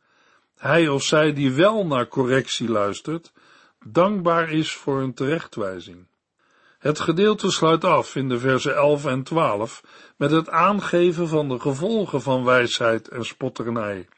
hij 0.56 0.88
of 0.88 1.02
zij 1.02 1.32
die 1.32 1.52
wel 1.52 1.86
naar 1.86 2.08
correctie 2.08 2.68
luistert, 2.68 3.32
dankbaar 3.84 4.50
is 4.50 4.72
voor 4.72 5.00
een 5.00 5.14
terechtwijzing. 5.14 6.06
Het 6.86 7.00
gedeelte 7.00 7.50
sluit 7.50 7.84
af 7.84 8.16
in 8.16 8.28
de 8.28 8.38
versen 8.38 8.74
11 8.74 9.04
en 9.04 9.22
12 9.22 9.82
met 10.16 10.30
het 10.30 10.48
aangeven 10.48 11.28
van 11.28 11.48
de 11.48 11.60
gevolgen 11.60 12.22
van 12.22 12.44
wijsheid 12.44 13.08
en 13.08 13.24
spotternij. 13.24 14.08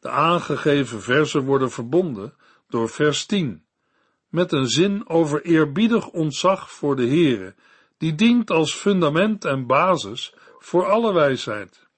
De 0.00 0.08
aangegeven 0.08 1.02
versen 1.02 1.44
worden 1.44 1.70
verbonden 1.70 2.34
door 2.68 2.88
vers 2.88 3.26
10 3.26 3.64
met 4.28 4.52
een 4.52 4.66
zin 4.66 5.08
over 5.08 5.42
eerbiedig 5.42 6.08
ontzag 6.08 6.70
voor 6.70 6.96
de 6.96 7.06
Heere, 7.06 7.54
die 7.98 8.14
dient 8.14 8.50
als 8.50 8.74
fundament 8.74 9.44
en 9.44 9.66
basis 9.66 10.34
voor 10.58 10.86
alle 10.86 11.12
wijsheid. 11.12 11.88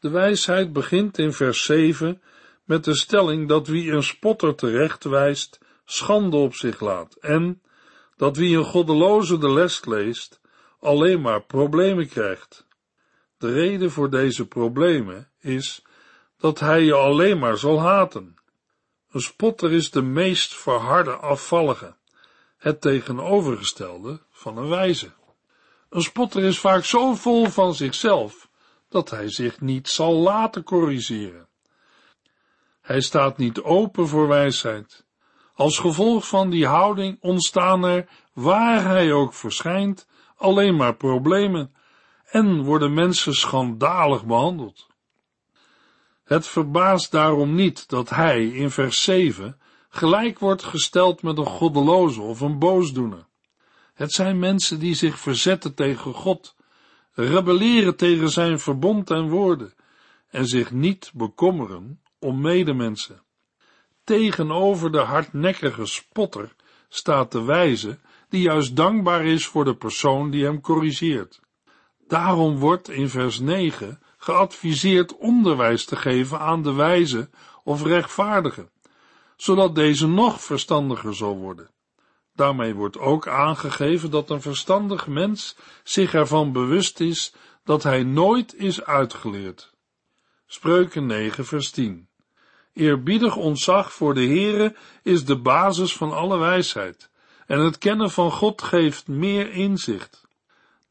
De 0.00 0.10
wijsheid 0.10 0.72
begint 0.72 1.18
in 1.18 1.32
vers 1.32 1.64
7 1.64 2.22
met 2.64 2.84
de 2.84 2.96
stelling 2.96 3.48
dat 3.48 3.66
wie 3.66 3.90
een 3.90 4.02
spotter 4.02 4.54
terecht 4.54 5.04
wijst, 5.04 5.58
schande 5.84 6.36
op 6.36 6.54
zich 6.54 6.80
laat 6.80 7.14
en 7.14 7.60
dat 8.16 8.36
wie 8.36 8.56
een 8.56 8.64
goddeloze 8.64 9.38
de 9.38 9.50
les 9.50 9.84
leest, 9.84 10.40
alleen 10.80 11.20
maar 11.20 11.42
problemen 11.42 12.08
krijgt. 12.08 12.66
De 13.38 13.52
reden 13.52 13.90
voor 13.90 14.10
deze 14.10 14.46
problemen 14.46 15.30
is 15.40 15.82
dat 16.38 16.60
hij 16.60 16.82
je 16.82 16.94
alleen 16.94 17.38
maar 17.38 17.58
zal 17.58 17.80
haten. 17.80 18.36
Een 19.10 19.20
spotter 19.20 19.72
is 19.72 19.90
de 19.90 20.02
meest 20.02 20.54
verharde 20.54 21.16
afvallige, 21.16 21.96
het 22.56 22.80
tegenovergestelde 22.80 24.20
van 24.30 24.56
een 24.56 24.68
wijze. 24.68 25.12
Een 25.88 26.02
spotter 26.02 26.42
is 26.44 26.58
vaak 26.58 26.84
zo 26.84 27.14
vol 27.14 27.46
van 27.46 27.74
zichzelf 27.74 28.48
dat 28.88 29.10
hij 29.10 29.28
zich 29.28 29.60
niet 29.60 29.88
zal 29.88 30.14
laten 30.14 30.62
corrigeren. 30.62 31.48
Hij 32.80 33.00
staat 33.00 33.36
niet 33.36 33.60
open 33.60 34.08
voor 34.08 34.28
wijsheid. 34.28 35.05
Als 35.56 35.78
gevolg 35.78 36.28
van 36.28 36.50
die 36.50 36.66
houding 36.66 37.18
ontstaan 37.20 37.84
er, 37.84 38.08
waar 38.32 38.84
hij 38.84 39.12
ook 39.12 39.34
verschijnt, 39.34 40.08
alleen 40.36 40.76
maar 40.76 40.96
problemen 40.96 41.74
en 42.24 42.62
worden 42.62 42.94
mensen 42.94 43.32
schandalig 43.32 44.24
behandeld. 44.24 44.86
Het 46.24 46.46
verbaast 46.46 47.10
daarom 47.10 47.54
niet 47.54 47.88
dat 47.88 48.10
hij 48.10 48.46
in 48.46 48.70
vers 48.70 49.02
7 49.02 49.58
gelijk 49.88 50.38
wordt 50.38 50.62
gesteld 50.62 51.22
met 51.22 51.38
een 51.38 51.46
goddeloze 51.46 52.20
of 52.20 52.40
een 52.40 52.58
boosdoener. 52.58 53.26
Het 53.94 54.12
zijn 54.12 54.38
mensen 54.38 54.78
die 54.78 54.94
zich 54.94 55.18
verzetten 55.18 55.74
tegen 55.74 56.14
God, 56.14 56.56
rebelleren 57.12 57.96
tegen 57.96 58.30
zijn 58.30 58.60
verbond 58.60 59.10
en 59.10 59.28
woorden 59.28 59.74
en 60.28 60.46
zich 60.46 60.70
niet 60.70 61.10
bekommeren 61.14 62.00
om 62.18 62.40
medemensen. 62.40 63.25
Tegenover 64.06 64.92
de 64.92 64.98
hardnekkige 64.98 65.86
spotter 65.86 66.54
staat 66.88 67.32
de 67.32 67.42
wijze 67.42 67.98
die 68.28 68.42
juist 68.42 68.76
dankbaar 68.76 69.24
is 69.24 69.46
voor 69.46 69.64
de 69.64 69.76
persoon 69.76 70.30
die 70.30 70.44
hem 70.44 70.60
corrigeert. 70.60 71.40
Daarom 72.06 72.56
wordt 72.58 72.88
in 72.88 73.08
vers 73.08 73.38
9 73.38 74.02
geadviseerd 74.16 75.16
onderwijs 75.16 75.84
te 75.84 75.96
geven 75.96 76.38
aan 76.40 76.62
de 76.62 76.72
wijze 76.72 77.30
of 77.64 77.82
rechtvaardige, 77.82 78.70
zodat 79.36 79.74
deze 79.74 80.06
nog 80.06 80.42
verstandiger 80.42 81.14
zal 81.14 81.36
worden. 81.36 81.70
Daarmee 82.34 82.74
wordt 82.74 82.98
ook 82.98 83.28
aangegeven 83.28 84.10
dat 84.10 84.30
een 84.30 84.42
verstandig 84.42 85.06
mens 85.06 85.56
zich 85.84 86.14
ervan 86.14 86.52
bewust 86.52 87.00
is 87.00 87.34
dat 87.64 87.82
hij 87.82 88.02
nooit 88.02 88.54
is 88.54 88.84
uitgeleerd. 88.84 89.74
Spreuken 90.46 91.06
9 91.06 91.44
vers 91.44 91.70
10 91.70 92.08
Eerbiedig 92.76 93.36
ontzag 93.36 93.92
voor 93.92 94.14
de 94.14 94.26
Heere 94.26 94.74
is 95.02 95.24
de 95.24 95.38
basis 95.38 95.96
van 95.96 96.12
alle 96.12 96.38
wijsheid, 96.38 97.10
en 97.46 97.58
het 97.58 97.78
kennen 97.78 98.10
van 98.10 98.30
God 98.30 98.62
geeft 98.62 99.08
meer 99.08 99.52
inzicht. 99.52 100.26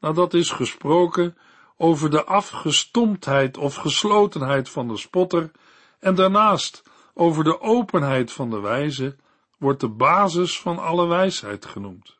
Nadat 0.00 0.34
is 0.34 0.50
gesproken 0.50 1.36
over 1.76 2.10
de 2.10 2.24
afgestomptheid 2.24 3.58
of 3.58 3.74
geslotenheid 3.74 4.68
van 4.68 4.88
de 4.88 4.96
spotter, 4.96 5.50
en 5.98 6.14
daarnaast 6.14 6.82
over 7.14 7.44
de 7.44 7.60
openheid 7.60 8.32
van 8.32 8.50
de 8.50 8.60
wijze, 8.60 9.16
wordt 9.58 9.80
de 9.80 9.88
basis 9.88 10.60
van 10.60 10.78
alle 10.78 11.06
wijsheid 11.06 11.66
genoemd. 11.66 12.16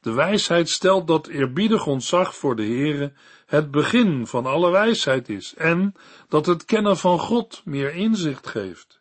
De 0.00 0.12
wijsheid 0.12 0.68
stelt 0.68 1.06
dat 1.06 1.26
eerbiedig 1.26 1.86
ontzag 1.86 2.36
voor 2.36 2.56
de 2.56 2.64
Heere 2.64 3.12
het 3.46 3.70
begin 3.70 4.26
van 4.26 4.46
alle 4.46 4.70
wijsheid 4.70 5.28
is 5.28 5.54
en 5.54 5.94
dat 6.28 6.46
het 6.46 6.64
kennen 6.64 6.96
van 6.96 7.18
God 7.18 7.62
meer 7.64 7.94
inzicht 7.94 8.46
geeft. 8.46 9.00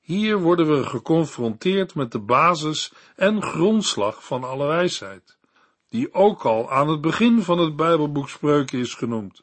Hier 0.00 0.38
worden 0.38 0.76
we 0.76 0.84
geconfronteerd 0.84 1.94
met 1.94 2.12
de 2.12 2.18
basis 2.18 2.92
en 3.16 3.42
grondslag 3.42 4.24
van 4.24 4.44
alle 4.44 4.66
wijsheid, 4.66 5.38
die 5.88 6.14
ook 6.14 6.44
al 6.44 6.70
aan 6.70 6.88
het 6.88 7.00
begin 7.00 7.42
van 7.42 7.58
het 7.58 7.76
Bijbelboek 7.76 8.28
Spreuken 8.28 8.78
is 8.78 8.94
genoemd. 8.94 9.42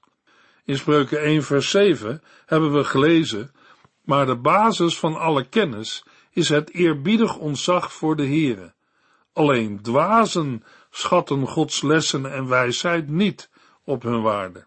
In 0.66 0.77
Spreuken 0.77 1.22
1 1.22 1.44
vers 1.44 1.70
7 1.70 2.22
hebben 2.46 2.74
we 2.74 2.83
gelezen, 2.83 3.51
maar 4.03 4.25
de 4.25 4.38
basis 4.38 5.00
van 5.00 5.16
alle 5.16 5.48
kennis 5.48 6.05
is 6.31 6.50
het 6.50 6.74
eerbiedig 6.74 7.38
ontzag 7.38 7.94
voor 7.94 8.16
de 8.16 8.25
Heere. 8.25 8.74
Alleen 9.33 9.81
dwazen 9.81 10.64
schatten 10.98 11.48
Gods 11.48 11.81
lessen 11.81 12.31
en 12.33 12.48
wijsheid 12.48 13.10
niet 13.10 13.50
op 13.83 14.03
hun 14.03 14.22
waarde. 14.22 14.66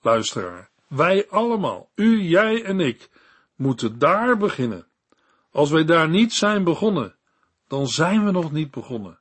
Luisteraar, 0.00 0.70
wij 0.86 1.28
allemaal, 1.28 1.90
u, 1.94 2.22
jij 2.22 2.64
en 2.64 2.80
ik, 2.80 3.10
moeten 3.54 3.98
daar 3.98 4.36
beginnen. 4.36 4.86
Als 5.50 5.70
wij 5.70 5.84
daar 5.84 6.08
niet 6.08 6.32
zijn 6.32 6.64
begonnen, 6.64 7.16
dan 7.68 7.88
zijn 7.88 8.24
we 8.24 8.30
nog 8.30 8.52
niet 8.52 8.70
begonnen. 8.70 9.18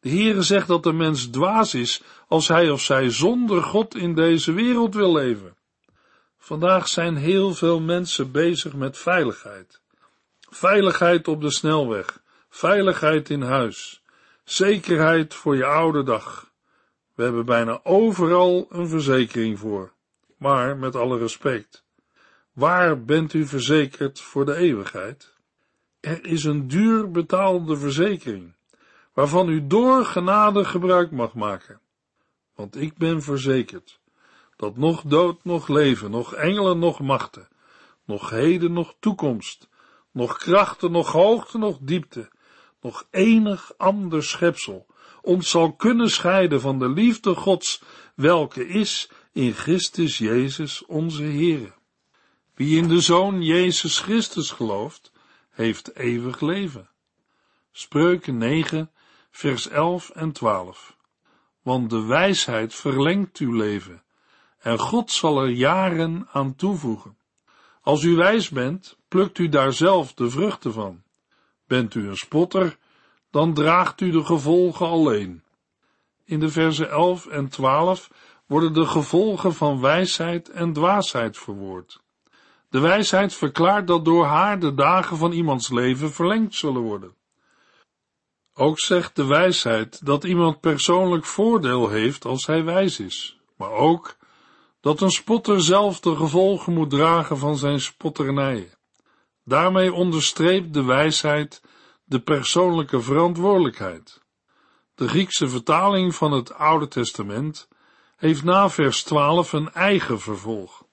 De 0.00 0.08
Heere 0.08 0.42
zegt 0.42 0.66
dat 0.66 0.82
de 0.82 0.92
mens 0.92 1.26
dwaas 1.26 1.74
is 1.74 2.02
als 2.28 2.48
hij 2.48 2.70
of 2.70 2.80
zij 2.80 3.10
zonder 3.10 3.62
God 3.62 3.94
in 3.94 4.14
deze 4.14 4.52
wereld 4.52 4.94
wil 4.94 5.12
leven. 5.12 5.56
Vandaag 6.38 6.88
zijn 6.88 7.16
heel 7.16 7.54
veel 7.54 7.80
mensen 7.80 8.30
bezig 8.30 8.74
met 8.74 8.98
veiligheid. 8.98 9.80
Veiligheid 10.50 11.28
op 11.28 11.40
de 11.40 11.52
snelweg, 11.52 12.22
veiligheid 12.48 13.30
in 13.30 13.42
huis, 13.42 14.01
zekerheid 14.44 15.34
voor 15.34 15.56
je 15.56 15.64
oude 15.64 16.02
dag. 16.02 16.50
We 17.14 17.22
hebben 17.22 17.44
bijna 17.44 17.80
overal 17.82 18.66
een 18.68 18.88
verzekering 18.88 19.58
voor. 19.58 19.92
Maar 20.36 20.76
met 20.76 20.96
alle 20.96 21.18
respect, 21.18 21.84
waar 22.52 23.04
bent 23.04 23.32
u 23.32 23.46
verzekerd 23.46 24.20
voor 24.20 24.44
de 24.44 24.54
eeuwigheid? 24.54 25.34
Er 26.00 26.24
is 26.24 26.44
een 26.44 26.68
duur 26.68 27.10
betaalde 27.10 27.76
verzekering, 27.76 28.54
waarvan 29.12 29.48
u 29.48 29.66
door 29.66 30.04
genade 30.04 30.64
gebruik 30.64 31.10
mag 31.10 31.34
maken. 31.34 31.80
Want 32.54 32.76
ik 32.76 32.96
ben 32.96 33.22
verzekerd 33.22 34.00
dat 34.56 34.76
nog 34.76 35.02
dood, 35.02 35.44
nog 35.44 35.68
leven, 35.68 36.10
nog 36.10 36.34
engelen, 36.34 36.78
nog 36.78 37.00
machten, 37.00 37.48
nog 38.04 38.30
heden, 38.30 38.72
nog 38.72 38.94
toekomst, 39.00 39.68
nog 40.10 40.38
krachten, 40.38 40.92
nog 40.92 41.12
hoogte, 41.12 41.58
nog 41.58 41.78
diepte, 41.80 42.30
nog 42.82 43.06
enig 43.10 43.72
ander 43.76 44.22
schepsel 44.22 44.86
ons 45.22 45.50
zal 45.50 45.72
kunnen 45.72 46.10
scheiden 46.10 46.60
van 46.60 46.78
de 46.78 46.88
liefde 46.88 47.34
Gods, 47.34 47.82
welke 48.14 48.68
is 48.68 49.10
in 49.32 49.52
Christus 49.52 50.18
Jezus 50.18 50.86
onze 50.86 51.22
Heere. 51.22 51.72
Wie 52.54 52.76
in 52.76 52.88
de 52.88 53.00
Zoon 53.00 53.42
Jezus 53.42 53.98
Christus 53.98 54.50
gelooft, 54.50 55.12
heeft 55.50 55.96
eeuwig 55.96 56.40
leven. 56.40 56.90
Spreuken 57.72 58.38
9, 58.38 58.90
vers 59.30 59.68
11 59.68 60.10
en 60.10 60.32
12. 60.32 60.96
Want 61.62 61.90
de 61.90 62.02
wijsheid 62.02 62.74
verlengt 62.74 63.38
uw 63.38 63.52
leven, 63.52 64.02
en 64.58 64.78
God 64.78 65.10
zal 65.10 65.42
er 65.42 65.50
jaren 65.50 66.28
aan 66.32 66.54
toevoegen. 66.54 67.16
Als 67.80 68.02
u 68.02 68.16
wijs 68.16 68.48
bent, 68.48 68.96
plukt 69.08 69.38
u 69.38 69.48
daar 69.48 69.72
zelf 69.72 70.14
de 70.14 70.30
vruchten 70.30 70.72
van. 70.72 71.02
Bent 71.72 71.94
u 71.94 72.08
een 72.08 72.16
spotter, 72.16 72.76
dan 73.30 73.54
draagt 73.54 74.00
u 74.00 74.10
de 74.10 74.24
gevolgen 74.24 74.86
alleen. 74.86 75.42
In 76.24 76.40
de 76.40 76.48
versen 76.48 76.90
11 76.90 77.26
en 77.26 77.48
12 77.48 78.10
worden 78.46 78.72
de 78.72 78.86
gevolgen 78.86 79.54
van 79.54 79.80
wijsheid 79.80 80.48
en 80.48 80.72
dwaasheid 80.72 81.38
verwoord. 81.38 82.00
De 82.68 82.80
wijsheid 82.80 83.34
verklaart 83.34 83.86
dat 83.86 84.04
door 84.04 84.24
haar 84.24 84.58
de 84.58 84.74
dagen 84.74 85.16
van 85.16 85.32
iemands 85.32 85.70
leven 85.70 86.12
verlengd 86.12 86.54
zullen 86.54 86.82
worden. 86.82 87.14
Ook 88.54 88.78
zegt 88.78 89.16
de 89.16 89.26
wijsheid 89.26 90.06
dat 90.06 90.24
iemand 90.24 90.60
persoonlijk 90.60 91.24
voordeel 91.24 91.88
heeft 91.88 92.24
als 92.24 92.46
hij 92.46 92.64
wijs 92.64 93.00
is, 93.00 93.40
maar 93.56 93.70
ook 93.70 94.16
dat 94.80 95.00
een 95.00 95.10
spotter 95.10 95.62
zelf 95.62 96.00
de 96.00 96.16
gevolgen 96.16 96.72
moet 96.72 96.90
dragen 96.90 97.38
van 97.38 97.56
zijn 97.56 97.80
spotternijen. 97.80 98.80
Daarmee 99.44 99.92
onderstreept 99.92 100.74
de 100.74 100.84
wijsheid 100.84 101.62
de 102.04 102.20
persoonlijke 102.20 103.00
verantwoordelijkheid. 103.00 104.22
De 104.94 105.08
Griekse 105.08 105.48
vertaling 105.48 106.14
van 106.14 106.32
het 106.32 106.54
Oude 106.54 106.88
Testament 106.88 107.68
heeft 108.16 108.42
na 108.42 108.70
vers 108.70 109.02
12 109.02 109.52
een 109.52 109.72
eigen 109.72 110.20
vervolg. 110.20 110.84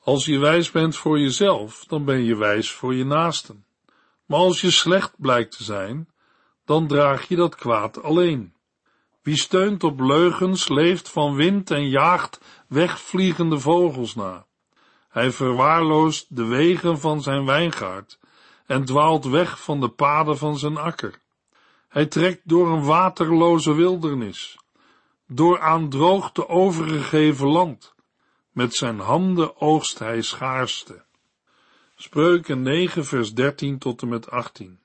Als 0.00 0.24
je 0.24 0.38
wijs 0.38 0.70
bent 0.70 0.96
voor 0.96 1.18
jezelf, 1.18 1.84
dan 1.84 2.04
ben 2.04 2.24
je 2.24 2.36
wijs 2.36 2.70
voor 2.72 2.94
je 2.94 3.04
naasten. 3.04 3.64
Maar 4.26 4.38
als 4.38 4.60
je 4.60 4.70
slecht 4.70 5.14
blijkt 5.18 5.56
te 5.56 5.64
zijn, 5.64 6.08
dan 6.64 6.86
draag 6.86 7.28
je 7.28 7.36
dat 7.36 7.54
kwaad 7.54 8.02
alleen. 8.02 8.54
Wie 9.22 9.36
steunt 9.36 9.84
op 9.84 10.00
leugens, 10.00 10.68
leeft 10.68 11.08
van 11.08 11.34
wind 11.34 11.70
en 11.70 11.88
jaagt 11.88 12.40
wegvliegende 12.68 13.58
vogels 13.58 14.14
na. 14.14 14.46
Hij 15.12 15.32
verwaarloost 15.32 16.36
de 16.36 16.44
wegen 16.44 16.98
van 16.98 17.22
zijn 17.22 17.44
wijngaard 17.44 18.18
en 18.66 18.84
dwaalt 18.84 19.24
weg 19.24 19.62
van 19.62 19.80
de 19.80 19.88
paden 19.88 20.38
van 20.38 20.58
zijn 20.58 20.76
akker. 20.76 21.20
Hij 21.88 22.06
trekt 22.06 22.40
door 22.44 22.68
een 22.68 22.84
waterloze 22.84 23.74
wildernis, 23.74 24.58
door 25.26 25.60
aan 25.60 25.88
droogte 25.88 26.48
overgegeven 26.48 27.46
land. 27.46 27.94
Met 28.50 28.74
zijn 28.74 28.98
handen 28.98 29.60
oogst 29.60 29.98
hij 29.98 30.22
schaarste. 30.22 31.04
Spreuken 31.96 32.62
9 32.62 33.04
vers 33.04 33.34
13 33.34 33.78
tot 33.78 34.02
en 34.02 34.08
met 34.08 34.30
18. 34.30 34.80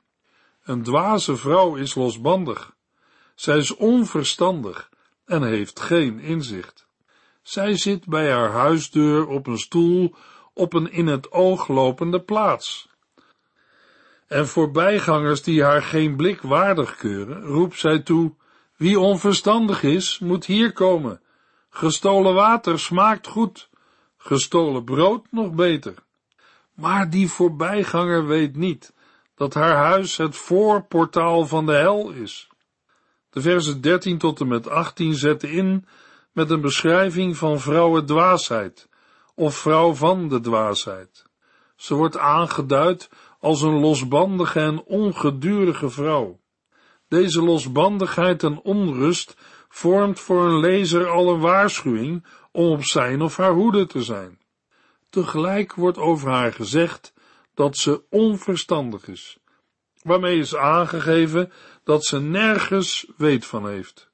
Een 0.63 0.83
dwaze 0.83 1.37
vrouw 1.37 1.75
is 1.75 1.95
losbandig. 1.95 2.75
Zij 3.35 3.57
is 3.57 3.75
onverstandig 3.75 4.89
en 5.25 5.43
heeft 5.43 5.79
geen 5.79 6.19
inzicht. 6.19 6.86
Zij 7.47 7.77
zit 7.77 8.05
bij 8.05 8.31
haar 8.31 8.51
huisdeur 8.51 9.27
op 9.27 9.47
een 9.47 9.57
stoel 9.57 10.15
op 10.53 10.73
een 10.73 10.91
in 10.91 11.07
het 11.07 11.31
oog 11.31 11.67
lopende 11.67 12.21
plaats. 12.21 12.89
En 14.27 14.47
voorbijgangers 14.47 15.43
die 15.43 15.63
haar 15.63 15.81
geen 15.81 16.15
blik 16.15 16.41
waardig 16.41 16.95
keuren, 16.95 17.41
roept 17.41 17.79
zij 17.79 17.99
toe, 17.99 18.33
wie 18.75 18.99
onverstandig 18.99 19.83
is, 19.83 20.19
moet 20.19 20.45
hier 20.45 20.73
komen. 20.73 21.21
Gestolen 21.69 22.33
water 22.33 22.79
smaakt 22.79 23.27
goed, 23.27 23.69
gestolen 24.17 24.83
brood 24.83 25.25
nog 25.31 25.51
beter. 25.51 25.93
Maar 26.73 27.09
die 27.09 27.29
voorbijganger 27.29 28.25
weet 28.25 28.55
niet 28.55 28.93
dat 29.35 29.53
haar 29.53 29.75
huis 29.75 30.17
het 30.17 30.35
voorportaal 30.35 31.45
van 31.45 31.65
de 31.65 31.75
hel 31.75 32.11
is. 32.11 32.49
De 33.29 33.41
versen 33.41 33.81
13 33.81 34.17
tot 34.17 34.39
en 34.39 34.47
met 34.47 34.69
18 34.69 35.13
zetten 35.13 35.49
in 35.49 35.87
met 36.37 36.49
een 36.49 36.61
beschrijving 36.61 37.37
van 37.37 37.59
vrouwendwaasheid 37.59 38.89
of 39.35 39.55
vrouw 39.55 39.93
van 39.93 40.27
de 40.27 40.39
dwaasheid. 40.39 41.25
Ze 41.75 41.95
wordt 41.95 42.17
aangeduid 42.17 43.09
als 43.39 43.61
een 43.61 43.79
losbandige 43.79 44.59
en 44.59 44.83
ongedurige 44.83 45.89
vrouw. 45.89 46.39
Deze 47.07 47.41
losbandigheid 47.41 48.43
en 48.43 48.59
onrust 48.59 49.35
vormt 49.69 50.19
voor 50.19 50.45
een 50.45 50.59
lezer 50.59 51.07
al 51.07 51.33
een 51.33 51.39
waarschuwing 51.39 52.25
om 52.51 52.71
op 52.71 52.83
zijn 52.83 53.21
of 53.21 53.37
haar 53.37 53.53
hoede 53.53 53.85
te 53.85 54.03
zijn. 54.03 54.39
Tegelijk 55.09 55.73
wordt 55.73 55.97
over 55.97 56.29
haar 56.29 56.53
gezegd 56.53 57.13
dat 57.53 57.77
ze 57.77 58.03
onverstandig 58.09 59.07
is, 59.07 59.37
waarmee 60.01 60.39
is 60.39 60.55
aangegeven 60.55 61.51
dat 61.83 62.05
ze 62.05 62.19
nergens 62.19 63.07
weet 63.15 63.45
van 63.45 63.67
heeft. 63.67 64.06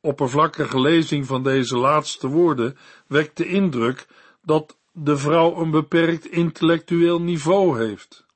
Oppervlakkige 0.00 0.80
lezing 0.80 1.26
van 1.26 1.42
deze 1.42 1.76
laatste 1.76 2.28
woorden 2.28 2.78
wekt 3.06 3.36
de 3.36 3.46
indruk 3.46 4.06
dat 4.42 4.78
de 4.92 5.16
vrouw 5.16 5.56
een 5.56 5.70
beperkt 5.70 6.26
intellectueel 6.26 7.20
niveau 7.20 7.78
heeft. 7.78 8.26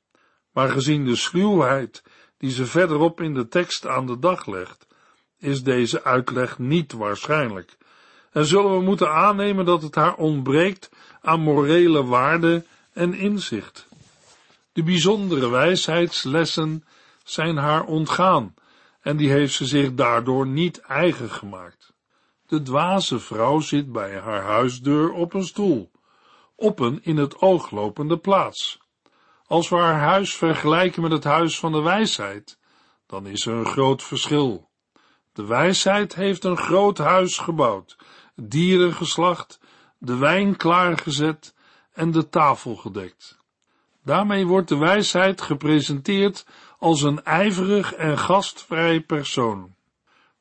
Maar 0.53 0.69
gezien 0.69 1.05
de 1.05 1.17
sluwheid 1.17 2.03
die 2.39 2.51
ze 2.51 2.67
verderop 2.67 3.21
in 3.21 3.35
de 3.35 3.49
tekst 3.49 3.87
aan 3.87 4.07
de 4.07 4.19
dag 4.19 4.47
legt, 4.47 4.87
is 5.39 5.63
deze 5.63 6.05
uitleg 6.05 6.59
niet 6.59 6.93
waarschijnlijk. 6.93 7.77
En 8.33 8.47
zullen 8.47 8.77
we 8.77 8.83
moeten 8.83 9.13
aannemen 9.13 9.65
dat 9.65 9.83
het 9.83 9.95
haar 9.95 10.15
ontbreekt 10.15 10.91
aan 11.21 11.41
morele 11.41 12.05
waarde 12.05 12.65
en 12.93 13.15
inzicht. 13.15 13.87
De 14.73 14.83
bijzondere 14.83 15.51
wijsheidslessen 15.51 16.85
zijn 17.25 17.57
haar 17.57 17.85
ontgaan 17.85 18.55
en 19.03 19.17
die 19.17 19.31
heeft 19.31 19.55
ze 19.55 19.65
zich 19.65 19.95
daardoor 19.95 20.47
niet 20.47 20.81
eigen 20.81 21.31
gemaakt. 21.31 21.95
De 22.47 22.63
dwaze 22.63 23.21
vrouw 23.21 23.61
zit 23.61 23.93
bij 23.93 24.19
haar 24.19 24.43
huisdeur 24.43 25.13
op 25.13 25.35
een 25.35 25.45
stoel, 25.45 25.91
op 26.57 26.79
een 26.79 26.99
in 27.03 27.17
het 27.17 27.41
oog 27.41 27.71
lopende 27.71 28.19
plaats. 28.19 28.81
Als 29.47 29.69
we 29.69 29.77
haar 29.77 30.01
huis 30.01 30.35
vergelijken 30.35 31.03
met 31.03 31.13
het 31.13 31.25
huis 31.25 31.59
van 31.59 31.73
de 31.73 31.81
wijsheid, 31.81 32.59
dan 33.07 33.27
is 33.27 33.47
er 33.47 33.55
een 33.55 33.67
groot 33.67 34.03
verschil. 34.03 34.71
De 35.33 35.45
wijsheid 35.45 36.15
heeft 36.15 36.45
een 36.45 36.57
groot 36.57 36.99
huis 36.99 37.39
gebouwd, 37.39 37.97
dieren 38.35 38.95
geslacht, 38.95 39.61
de 39.99 40.17
wijn 40.17 40.57
klaargezet 40.57 41.55
en 41.93 42.11
de 42.11 42.29
tafel 42.29 42.77
gedekt. 42.77 43.41
Daarmee 44.05 44.47
wordt 44.47 44.69
de 44.69 44.77
wijsheid 44.77 45.41
gepresenteerd 45.41 46.47
als 46.83 47.03
een 47.03 47.25
ijverig 47.25 47.95
en 47.95 48.19
gastvrij 48.19 49.01
persoon. 49.01 49.75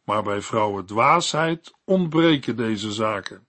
Maar 0.03 0.23
bij 0.23 0.41
vrouwen 0.41 0.85
dwaasheid 0.85 1.73
ontbreken 1.85 2.55
deze 2.55 2.91
zaken. 2.91 3.47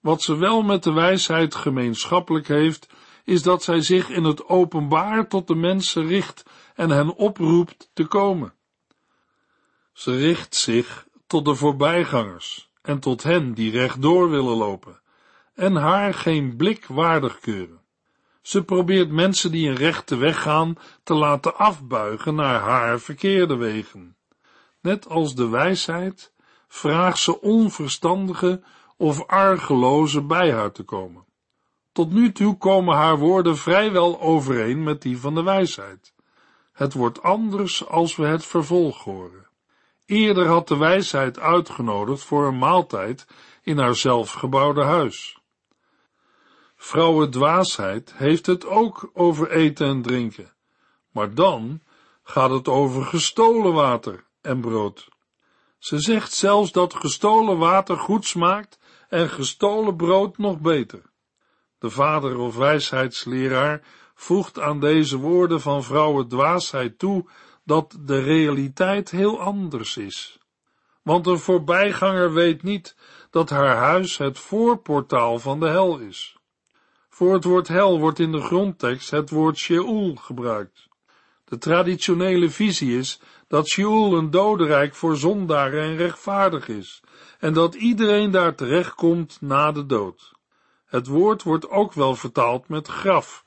Wat 0.00 0.22
ze 0.22 0.36
wel 0.36 0.62
met 0.62 0.82
de 0.82 0.92
wijsheid 0.92 1.54
gemeenschappelijk 1.54 2.48
heeft, 2.48 2.88
is 3.24 3.42
dat 3.42 3.62
zij 3.62 3.80
zich 3.80 4.08
in 4.08 4.24
het 4.24 4.48
openbaar 4.48 5.28
tot 5.28 5.46
de 5.46 5.54
mensen 5.54 6.06
richt 6.06 6.42
en 6.74 6.90
hen 6.90 7.14
oproept 7.14 7.90
te 7.92 8.04
komen. 8.04 8.54
Ze 9.92 10.16
richt 10.16 10.54
zich 10.54 11.06
tot 11.26 11.44
de 11.44 11.54
voorbijgangers 11.54 12.70
en 12.82 13.00
tot 13.00 13.22
hen 13.22 13.54
die 13.54 13.70
rechtdoor 13.70 14.30
willen 14.30 14.56
lopen 14.56 15.00
en 15.54 15.74
haar 15.74 16.14
geen 16.14 16.56
blik 16.56 16.86
waardig 16.86 17.40
keuren. 17.40 17.81
Ze 18.42 18.64
probeert 18.64 19.10
mensen 19.10 19.50
die 19.50 19.68
een 19.68 19.76
rechte 19.76 20.16
weg 20.16 20.42
gaan 20.42 20.76
te 21.02 21.14
laten 21.14 21.56
afbuigen 21.56 22.34
naar 22.34 22.60
haar 22.60 23.00
verkeerde 23.00 23.56
wegen. 23.56 24.16
Net 24.80 25.08
als 25.08 25.34
de 25.34 25.48
wijsheid 25.48 26.32
vraagt 26.68 27.18
ze 27.18 27.40
onverstandige 27.40 28.62
of 28.96 29.26
argeloze 29.26 30.22
bij 30.22 30.52
haar 30.52 30.72
te 30.72 30.82
komen. 30.82 31.24
Tot 31.92 32.12
nu 32.12 32.32
toe 32.32 32.56
komen 32.56 32.96
haar 32.96 33.18
woorden 33.18 33.56
vrijwel 33.56 34.20
overeen 34.20 34.82
met 34.82 35.02
die 35.02 35.18
van 35.18 35.34
de 35.34 35.42
wijsheid. 35.42 36.14
Het 36.72 36.92
wordt 36.92 37.22
anders 37.22 37.88
als 37.88 38.16
we 38.16 38.26
het 38.26 38.44
vervolg 38.44 39.04
horen. 39.04 39.46
Eerder 40.06 40.46
had 40.46 40.68
de 40.68 40.76
wijsheid 40.76 41.38
uitgenodigd 41.38 42.22
voor 42.22 42.46
een 42.46 42.58
maaltijd 42.58 43.26
in 43.62 43.78
haar 43.78 43.94
zelfgebouwde 43.94 44.82
huis. 44.82 45.41
Vrouwendwaasheid 46.84 48.12
heeft 48.16 48.46
het 48.46 48.66
ook 48.66 49.10
over 49.12 49.50
eten 49.50 49.86
en 49.86 50.02
drinken, 50.02 50.52
maar 51.10 51.34
dan 51.34 51.82
gaat 52.22 52.50
het 52.50 52.68
over 52.68 53.04
gestolen 53.04 53.72
water 53.72 54.24
en 54.40 54.60
brood. 54.60 55.08
Ze 55.78 55.98
zegt 55.98 56.32
zelfs 56.32 56.72
dat 56.72 56.94
gestolen 56.94 57.58
water 57.58 57.98
goed 57.98 58.26
smaakt 58.26 58.78
en 59.08 59.28
gestolen 59.28 59.96
brood 59.96 60.38
nog 60.38 60.60
beter. 60.60 61.02
De 61.78 61.90
vader 61.90 62.38
of 62.38 62.56
wijsheidsleraar 62.56 63.82
voegt 64.14 64.60
aan 64.60 64.80
deze 64.80 65.16
woorden 65.16 65.60
van 65.60 65.84
vrouwendwaasheid 65.84 66.98
toe 66.98 67.28
dat 67.64 67.96
de 68.00 68.22
realiteit 68.22 69.10
heel 69.10 69.40
anders 69.40 69.96
is. 69.96 70.38
Want 71.02 71.26
een 71.26 71.38
voorbijganger 71.38 72.32
weet 72.32 72.62
niet 72.62 72.96
dat 73.30 73.50
haar 73.50 73.76
huis 73.76 74.18
het 74.18 74.38
voorportaal 74.38 75.38
van 75.38 75.60
de 75.60 75.68
hel 75.68 75.98
is. 75.98 76.40
Voor 77.14 77.32
het 77.32 77.44
woord 77.44 77.68
hel 77.68 77.98
wordt 77.98 78.18
in 78.18 78.32
de 78.32 78.40
grondtekst 78.40 79.10
het 79.10 79.30
woord 79.30 79.58
Sheol 79.58 80.14
gebruikt. 80.14 80.88
De 81.44 81.58
traditionele 81.58 82.50
visie 82.50 82.98
is 82.98 83.20
dat 83.48 83.68
Sheol 83.68 84.16
een 84.16 84.30
dodenrijk 84.30 84.94
voor 84.94 85.16
zondaren 85.16 85.82
en 85.82 85.96
rechtvaardig 85.96 86.68
is, 86.68 87.02
en 87.38 87.52
dat 87.52 87.74
iedereen 87.74 88.30
daar 88.30 88.54
terechtkomt 88.54 89.40
na 89.40 89.72
de 89.72 89.86
dood. 89.86 90.32
Het 90.86 91.06
woord 91.06 91.42
wordt 91.42 91.68
ook 91.70 91.92
wel 91.92 92.14
vertaald 92.14 92.68
met 92.68 92.88
graf, 92.88 93.44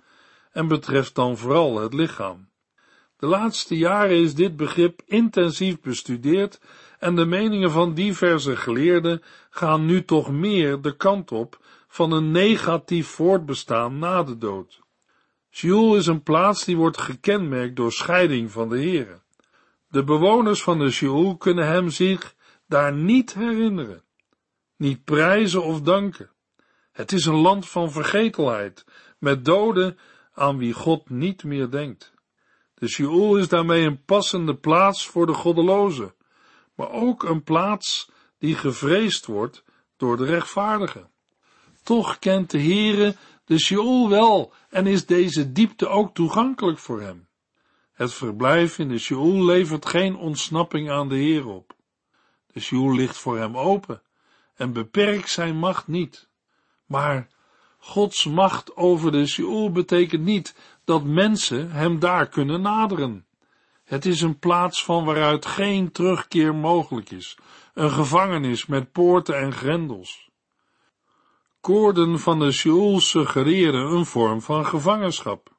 en 0.51 0.67
betreft 0.67 1.15
dan 1.15 1.38
vooral 1.38 1.80
het 1.80 1.93
lichaam. 1.93 2.49
De 3.17 3.25
laatste 3.25 3.78
jaren 3.78 4.17
is 4.17 4.36
dit 4.36 4.56
begrip 4.56 5.01
intensief 5.06 5.80
bestudeerd 5.82 6.60
en 6.99 7.15
de 7.15 7.25
meningen 7.25 7.71
van 7.71 7.93
diverse 7.93 8.56
geleerden 8.56 9.23
gaan 9.49 9.86
nu 9.86 10.06
toch 10.06 10.32
meer 10.32 10.82
de 10.82 10.95
kant 10.95 11.32
op 11.32 11.63
van 11.95 12.12
een 12.12 12.31
negatief 12.31 13.08
voortbestaan 13.08 13.99
na 13.99 14.23
de 14.23 14.38
dood. 14.38 14.81
Sheol 15.49 15.95
is 15.95 16.08
een 16.08 16.23
plaats 16.23 16.65
die 16.65 16.77
wordt 16.77 16.97
gekenmerkt 16.97 17.75
door 17.75 17.91
scheiding 17.91 18.51
van 18.51 18.69
de 18.69 18.77
Here. 18.77 19.21
De 19.88 20.03
bewoners 20.03 20.63
van 20.63 20.79
de 20.79 20.91
Sheol 20.91 21.38
kunnen 21.38 21.67
hem 21.67 21.89
zich 21.89 22.36
daar 22.67 22.93
niet 22.93 23.34
herinneren, 23.34 24.03
niet 24.77 25.03
prijzen 25.03 25.63
of 25.63 25.81
danken. 25.81 26.29
Het 26.91 27.12
is 27.12 27.25
een 27.25 27.41
land 27.41 27.69
van 27.69 27.91
vergetelheid, 27.91 28.86
met 29.19 29.45
doden 29.45 29.97
aan 30.34 30.58
wie 30.58 30.73
God 30.73 31.10
niet 31.10 31.43
meer 31.43 31.69
denkt. 31.69 32.13
De 32.73 32.88
Sheol 32.88 33.38
is 33.38 33.47
daarmee 33.47 33.86
een 33.86 34.03
passende 34.03 34.55
plaats 34.55 35.08
voor 35.08 35.25
de 35.25 35.34
goddelozen, 35.34 36.15
maar 36.75 36.91
ook 36.91 37.23
een 37.23 37.43
plaats 37.43 38.12
die 38.38 38.55
gevreesd 38.55 39.25
wordt 39.25 39.63
door 39.97 40.17
de 40.17 40.25
rechtvaardigen. 40.25 41.13
Toch 41.86 42.19
kent 42.19 42.52
de 42.52 42.62
Heere 42.62 43.15
de 43.45 43.60
Sheol 43.60 44.10
wel 44.10 44.54
en 44.69 44.88
is 44.88 45.06
deze 45.06 45.52
diepte 45.52 45.88
ook 45.88 46.13
toegankelijk 46.13 46.80
voor 46.80 47.02
hem. 47.02 47.28
Het 47.93 48.13
verblijf 48.13 48.80
in 48.80 48.88
de 48.88 48.98
Sheol 48.98 49.45
levert 49.45 49.86
geen 49.86 50.15
ontsnapping 50.15 50.89
aan 50.89 51.10
de 51.10 51.15
Heer 51.15 51.45
op. 51.48 51.76
De 52.48 52.60
Sheol 52.60 52.95
ligt 52.95 53.17
voor 53.17 53.38
hem 53.38 53.58
open 53.58 54.02
en 54.56 54.74
beperkt 54.74 55.30
zijn 55.30 55.58
macht 55.58 55.88
niet. 55.88 56.28
Maar 56.86 57.28
Gods 57.78 58.26
macht 58.26 58.76
over 58.76 59.12
de 59.12 59.26
Sheol 59.26 59.71
betekent 59.71 60.24
niet 60.24 60.56
dat 60.84 61.04
mensen 61.04 61.71
hem 61.71 62.00
daar 62.00 62.28
kunnen 62.28 62.62
naderen. 62.62 63.26
Het 63.84 64.06
is 64.06 64.21
een 64.21 64.39
plaats 64.39 64.84
van 64.84 65.06
waaruit 65.06 65.45
geen 65.45 65.91
terugkeer 65.91 66.56
mogelijk 66.56 67.12
is, 67.12 67.38
een 67.74 67.91
gevangenis 67.91 68.65
met 68.65 68.91
poorten 68.91 69.38
en 69.38 69.54
grendels. 69.54 70.24
Koorden 71.65 72.19
van 72.19 72.39
de 72.39 72.51
Sheol 72.51 72.99
suggereren 72.99 73.91
een 73.91 74.06
vorm 74.06 74.41
van 74.41 74.65
gevangenschap. 74.65 75.49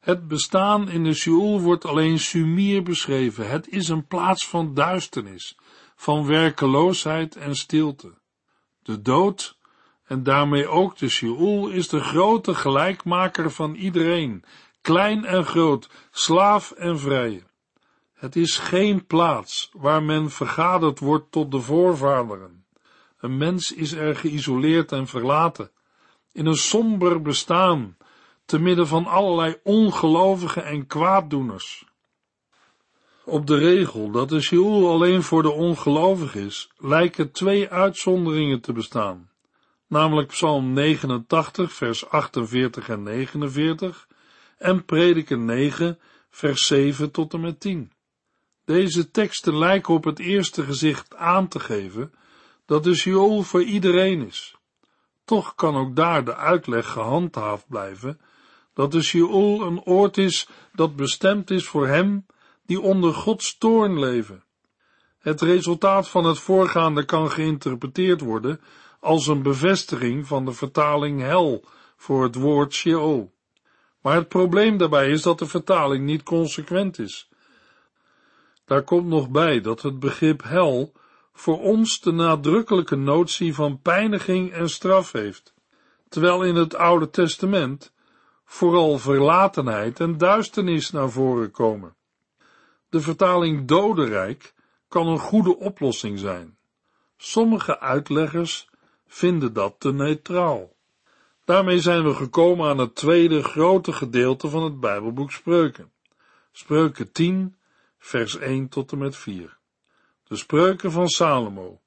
Het 0.00 0.28
bestaan 0.28 0.88
in 0.88 1.04
de 1.04 1.14
Sheol 1.14 1.60
wordt 1.60 1.84
alleen 1.84 2.18
sumier 2.18 2.82
beschreven. 2.82 3.48
Het 3.48 3.68
is 3.68 3.88
een 3.88 4.06
plaats 4.06 4.48
van 4.48 4.74
duisternis, 4.74 5.58
van 5.96 6.26
werkeloosheid 6.26 7.36
en 7.36 7.56
stilte. 7.56 8.18
De 8.82 9.02
dood, 9.02 9.58
en 10.04 10.22
daarmee 10.22 10.68
ook 10.68 10.98
de 10.98 11.08
Sheol, 11.08 11.68
is 11.68 11.88
de 11.88 12.00
grote 12.00 12.54
gelijkmaker 12.54 13.50
van 13.50 13.74
iedereen, 13.74 14.44
klein 14.80 15.24
en 15.24 15.44
groot, 15.44 15.90
slaaf 16.10 16.70
en 16.70 16.98
vrije. 16.98 17.42
Het 18.12 18.36
is 18.36 18.58
geen 18.58 19.06
plaats 19.06 19.70
waar 19.72 20.02
men 20.02 20.30
vergaderd 20.30 20.98
wordt 20.98 21.32
tot 21.32 21.50
de 21.50 21.60
voorvaderen. 21.60 22.59
Een 23.20 23.36
mens 23.36 23.72
is 23.72 23.92
er 23.92 24.16
geïsoleerd 24.16 24.92
en 24.92 25.06
verlaten, 25.06 25.70
in 26.32 26.46
een 26.46 26.56
somber 26.56 27.22
bestaan, 27.22 27.96
te 28.44 28.58
midden 28.58 28.86
van 28.86 29.06
allerlei 29.06 29.56
ongelovigen 29.62 30.64
en 30.64 30.86
kwaaddoeners. 30.86 31.84
Op 33.24 33.46
de 33.46 33.58
regel 33.58 34.10
dat 34.10 34.28
de 34.28 34.40
Sheol 34.40 34.90
alleen 34.90 35.22
voor 35.22 35.42
de 35.42 35.50
ongelovig 35.50 36.34
is, 36.34 36.70
lijken 36.76 37.32
twee 37.32 37.68
uitzonderingen 37.68 38.60
te 38.60 38.72
bestaan, 38.72 39.30
namelijk 39.86 40.28
Psalm 40.28 40.72
89, 40.72 41.72
vers 41.72 42.08
48 42.08 42.88
en 42.88 43.02
49 43.02 44.08
en 44.58 44.84
Prediker 44.84 45.38
9, 45.38 45.98
vers 46.30 46.66
7 46.66 47.10
tot 47.10 47.34
en 47.34 47.40
met 47.40 47.60
10. 47.60 47.92
Deze 48.64 49.10
teksten 49.10 49.58
lijken 49.58 49.94
op 49.94 50.04
het 50.04 50.18
eerste 50.18 50.62
gezicht 50.62 51.16
aan 51.16 51.48
te 51.48 51.60
geven 51.60 52.12
dat 52.70 52.84
de 52.84 52.94
Sheol 52.94 53.42
voor 53.42 53.62
iedereen 53.62 54.26
is. 54.26 54.56
Toch 55.24 55.54
kan 55.54 55.76
ook 55.76 55.96
daar 55.96 56.24
de 56.24 56.36
uitleg 56.36 56.86
gehandhaafd 56.86 57.68
blijven 57.68 58.20
dat 58.74 58.92
de 58.92 59.02
Sheol 59.02 59.62
een 59.62 59.84
oord 59.84 60.18
is 60.18 60.48
dat 60.72 60.96
bestemd 60.96 61.50
is 61.50 61.66
voor 61.66 61.86
hem 61.86 62.26
die 62.66 62.80
onder 62.80 63.14
Gods 63.14 63.58
toorn 63.58 63.98
leven. 63.98 64.44
Het 65.18 65.40
resultaat 65.40 66.08
van 66.08 66.24
het 66.24 66.38
voorgaande 66.38 67.04
kan 67.04 67.30
geïnterpreteerd 67.30 68.20
worden 68.20 68.60
als 69.00 69.26
een 69.26 69.42
bevestiging 69.42 70.26
van 70.26 70.44
de 70.44 70.52
vertaling 70.52 71.20
hel 71.20 71.64
voor 71.96 72.22
het 72.22 72.34
woord 72.34 72.74
Sheol. 72.74 73.32
Maar 74.02 74.14
het 74.14 74.28
probleem 74.28 74.76
daarbij 74.76 75.10
is 75.10 75.22
dat 75.22 75.38
de 75.38 75.46
vertaling 75.46 76.04
niet 76.04 76.22
consequent 76.22 76.98
is. 76.98 77.28
Daar 78.64 78.82
komt 78.82 79.06
nog 79.06 79.30
bij 79.30 79.60
dat 79.60 79.82
het 79.82 79.98
begrip 79.98 80.42
hel 80.42 80.92
voor 81.40 81.60
ons 81.60 82.00
de 82.00 82.10
nadrukkelijke 82.10 82.96
notie 82.96 83.54
van 83.54 83.80
pijniging 83.80 84.52
en 84.52 84.70
straf 84.70 85.12
heeft, 85.12 85.54
terwijl 86.08 86.42
in 86.42 86.54
het 86.54 86.74
Oude 86.74 87.10
Testament 87.10 87.92
vooral 88.44 88.98
verlatenheid 88.98 90.00
en 90.00 90.18
duisternis 90.18 90.90
naar 90.90 91.10
voren 91.10 91.50
komen. 91.50 91.94
De 92.88 93.00
vertaling 93.00 93.66
dodenrijk 93.66 94.54
kan 94.88 95.06
een 95.06 95.18
goede 95.18 95.56
oplossing 95.56 96.18
zijn. 96.18 96.56
Sommige 97.16 97.80
uitleggers 97.80 98.68
vinden 99.06 99.52
dat 99.52 99.74
te 99.78 99.92
neutraal. 99.92 100.76
Daarmee 101.44 101.80
zijn 101.80 102.04
we 102.04 102.14
gekomen 102.14 102.68
aan 102.68 102.78
het 102.78 102.94
tweede 102.94 103.42
grote 103.42 103.92
gedeelte 103.92 104.48
van 104.48 104.62
het 104.62 104.80
Bijbelboek 104.80 105.32
Spreuken. 105.32 105.92
Spreuken 106.52 107.12
10, 107.12 107.56
vers 107.98 108.38
1 108.38 108.68
tot 108.68 108.92
en 108.92 108.98
met 108.98 109.16
4. 109.16 109.58
De 110.30 110.36
spreuken 110.36 110.92
van 110.92 111.08
Salomo. 111.08 111.80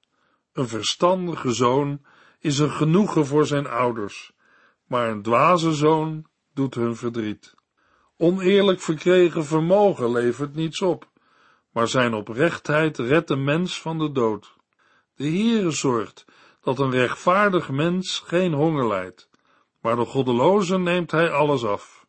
Een 0.53 0.67
verstandige 0.67 1.51
zoon 1.51 2.01
is 2.39 2.59
een 2.59 2.71
genoegen 2.71 3.25
voor 3.25 3.45
zijn 3.45 3.67
ouders, 3.67 4.33
maar 4.87 5.09
een 5.09 5.21
dwaze 5.21 5.73
zoon 5.73 6.25
doet 6.53 6.75
hun 6.75 6.95
verdriet. 6.95 7.53
Oneerlijk 8.17 8.81
verkregen 8.81 9.45
vermogen 9.45 10.11
levert 10.11 10.55
niets 10.55 10.81
op, 10.81 11.09
maar 11.71 11.87
zijn 11.87 12.13
oprechtheid 12.13 12.97
redt 12.97 13.27
de 13.27 13.35
mens 13.35 13.81
van 13.81 13.97
de 13.97 14.11
dood. 14.11 14.55
De 15.15 15.29
Heere 15.29 15.71
zorgt 15.71 16.25
dat 16.61 16.79
een 16.79 16.91
rechtvaardig 16.91 17.69
mens 17.69 18.19
geen 18.19 18.53
honger 18.53 18.87
lijdt, 18.87 19.29
maar 19.81 19.95
de 19.95 20.05
goddeloze 20.05 20.77
neemt 20.77 21.11
hij 21.11 21.31
alles 21.31 21.63
af. 21.63 22.05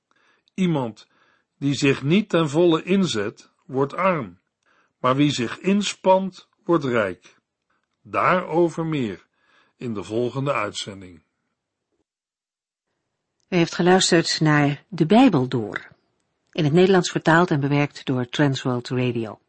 Iemand 0.55 1.09
die 1.59 1.75
zich 1.75 2.03
niet 2.03 2.29
ten 2.29 2.49
volle 2.49 2.83
inzet, 2.83 3.51
wordt 3.67 3.95
arm, 3.95 4.39
maar 5.05 5.17
wie 5.17 5.31
zich 5.31 5.59
inspant, 5.59 6.49
wordt 6.65 6.85
rijk. 6.85 7.37
Daarover 8.03 8.87
meer 8.87 9.27
in 9.77 9.95
de 9.95 10.03
volgende 10.03 10.53
uitzending. 10.53 11.23
U 13.49 13.57
heeft 13.57 13.75
geluisterd 13.75 14.41
naar 14.41 14.85
De 14.89 15.07
Bijbel 15.07 15.49
Door, 15.49 15.89
in 16.53 16.65
het 16.65 16.73
Nederlands 16.73 17.11
vertaald 17.11 17.51
en 17.51 17.61
bewerkt 17.61 18.05
door 18.05 18.29
Transworld 18.29 18.89
Radio. 18.89 19.41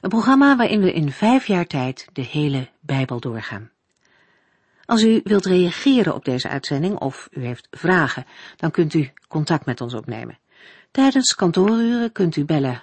Een 0.00 0.10
programma 0.10 0.56
waarin 0.56 0.80
we 0.80 0.92
in 0.92 1.12
vijf 1.12 1.46
jaar 1.46 1.66
tijd 1.66 2.08
de 2.12 2.24
hele 2.24 2.68
Bijbel 2.80 3.20
doorgaan. 3.20 3.70
Als 4.84 5.02
u 5.02 5.20
wilt 5.24 5.46
reageren 5.46 6.14
op 6.14 6.24
deze 6.24 6.48
uitzending 6.48 6.98
of 6.98 7.28
u 7.30 7.44
heeft 7.44 7.68
vragen, 7.70 8.26
dan 8.56 8.70
kunt 8.70 8.94
u 8.94 9.10
contact 9.28 9.66
met 9.66 9.80
ons 9.80 9.94
opnemen. 9.94 10.38
Tijdens 10.90 11.34
kantooruren 11.34 12.12
kunt 12.12 12.36
u 12.36 12.44
bellen 12.44 12.82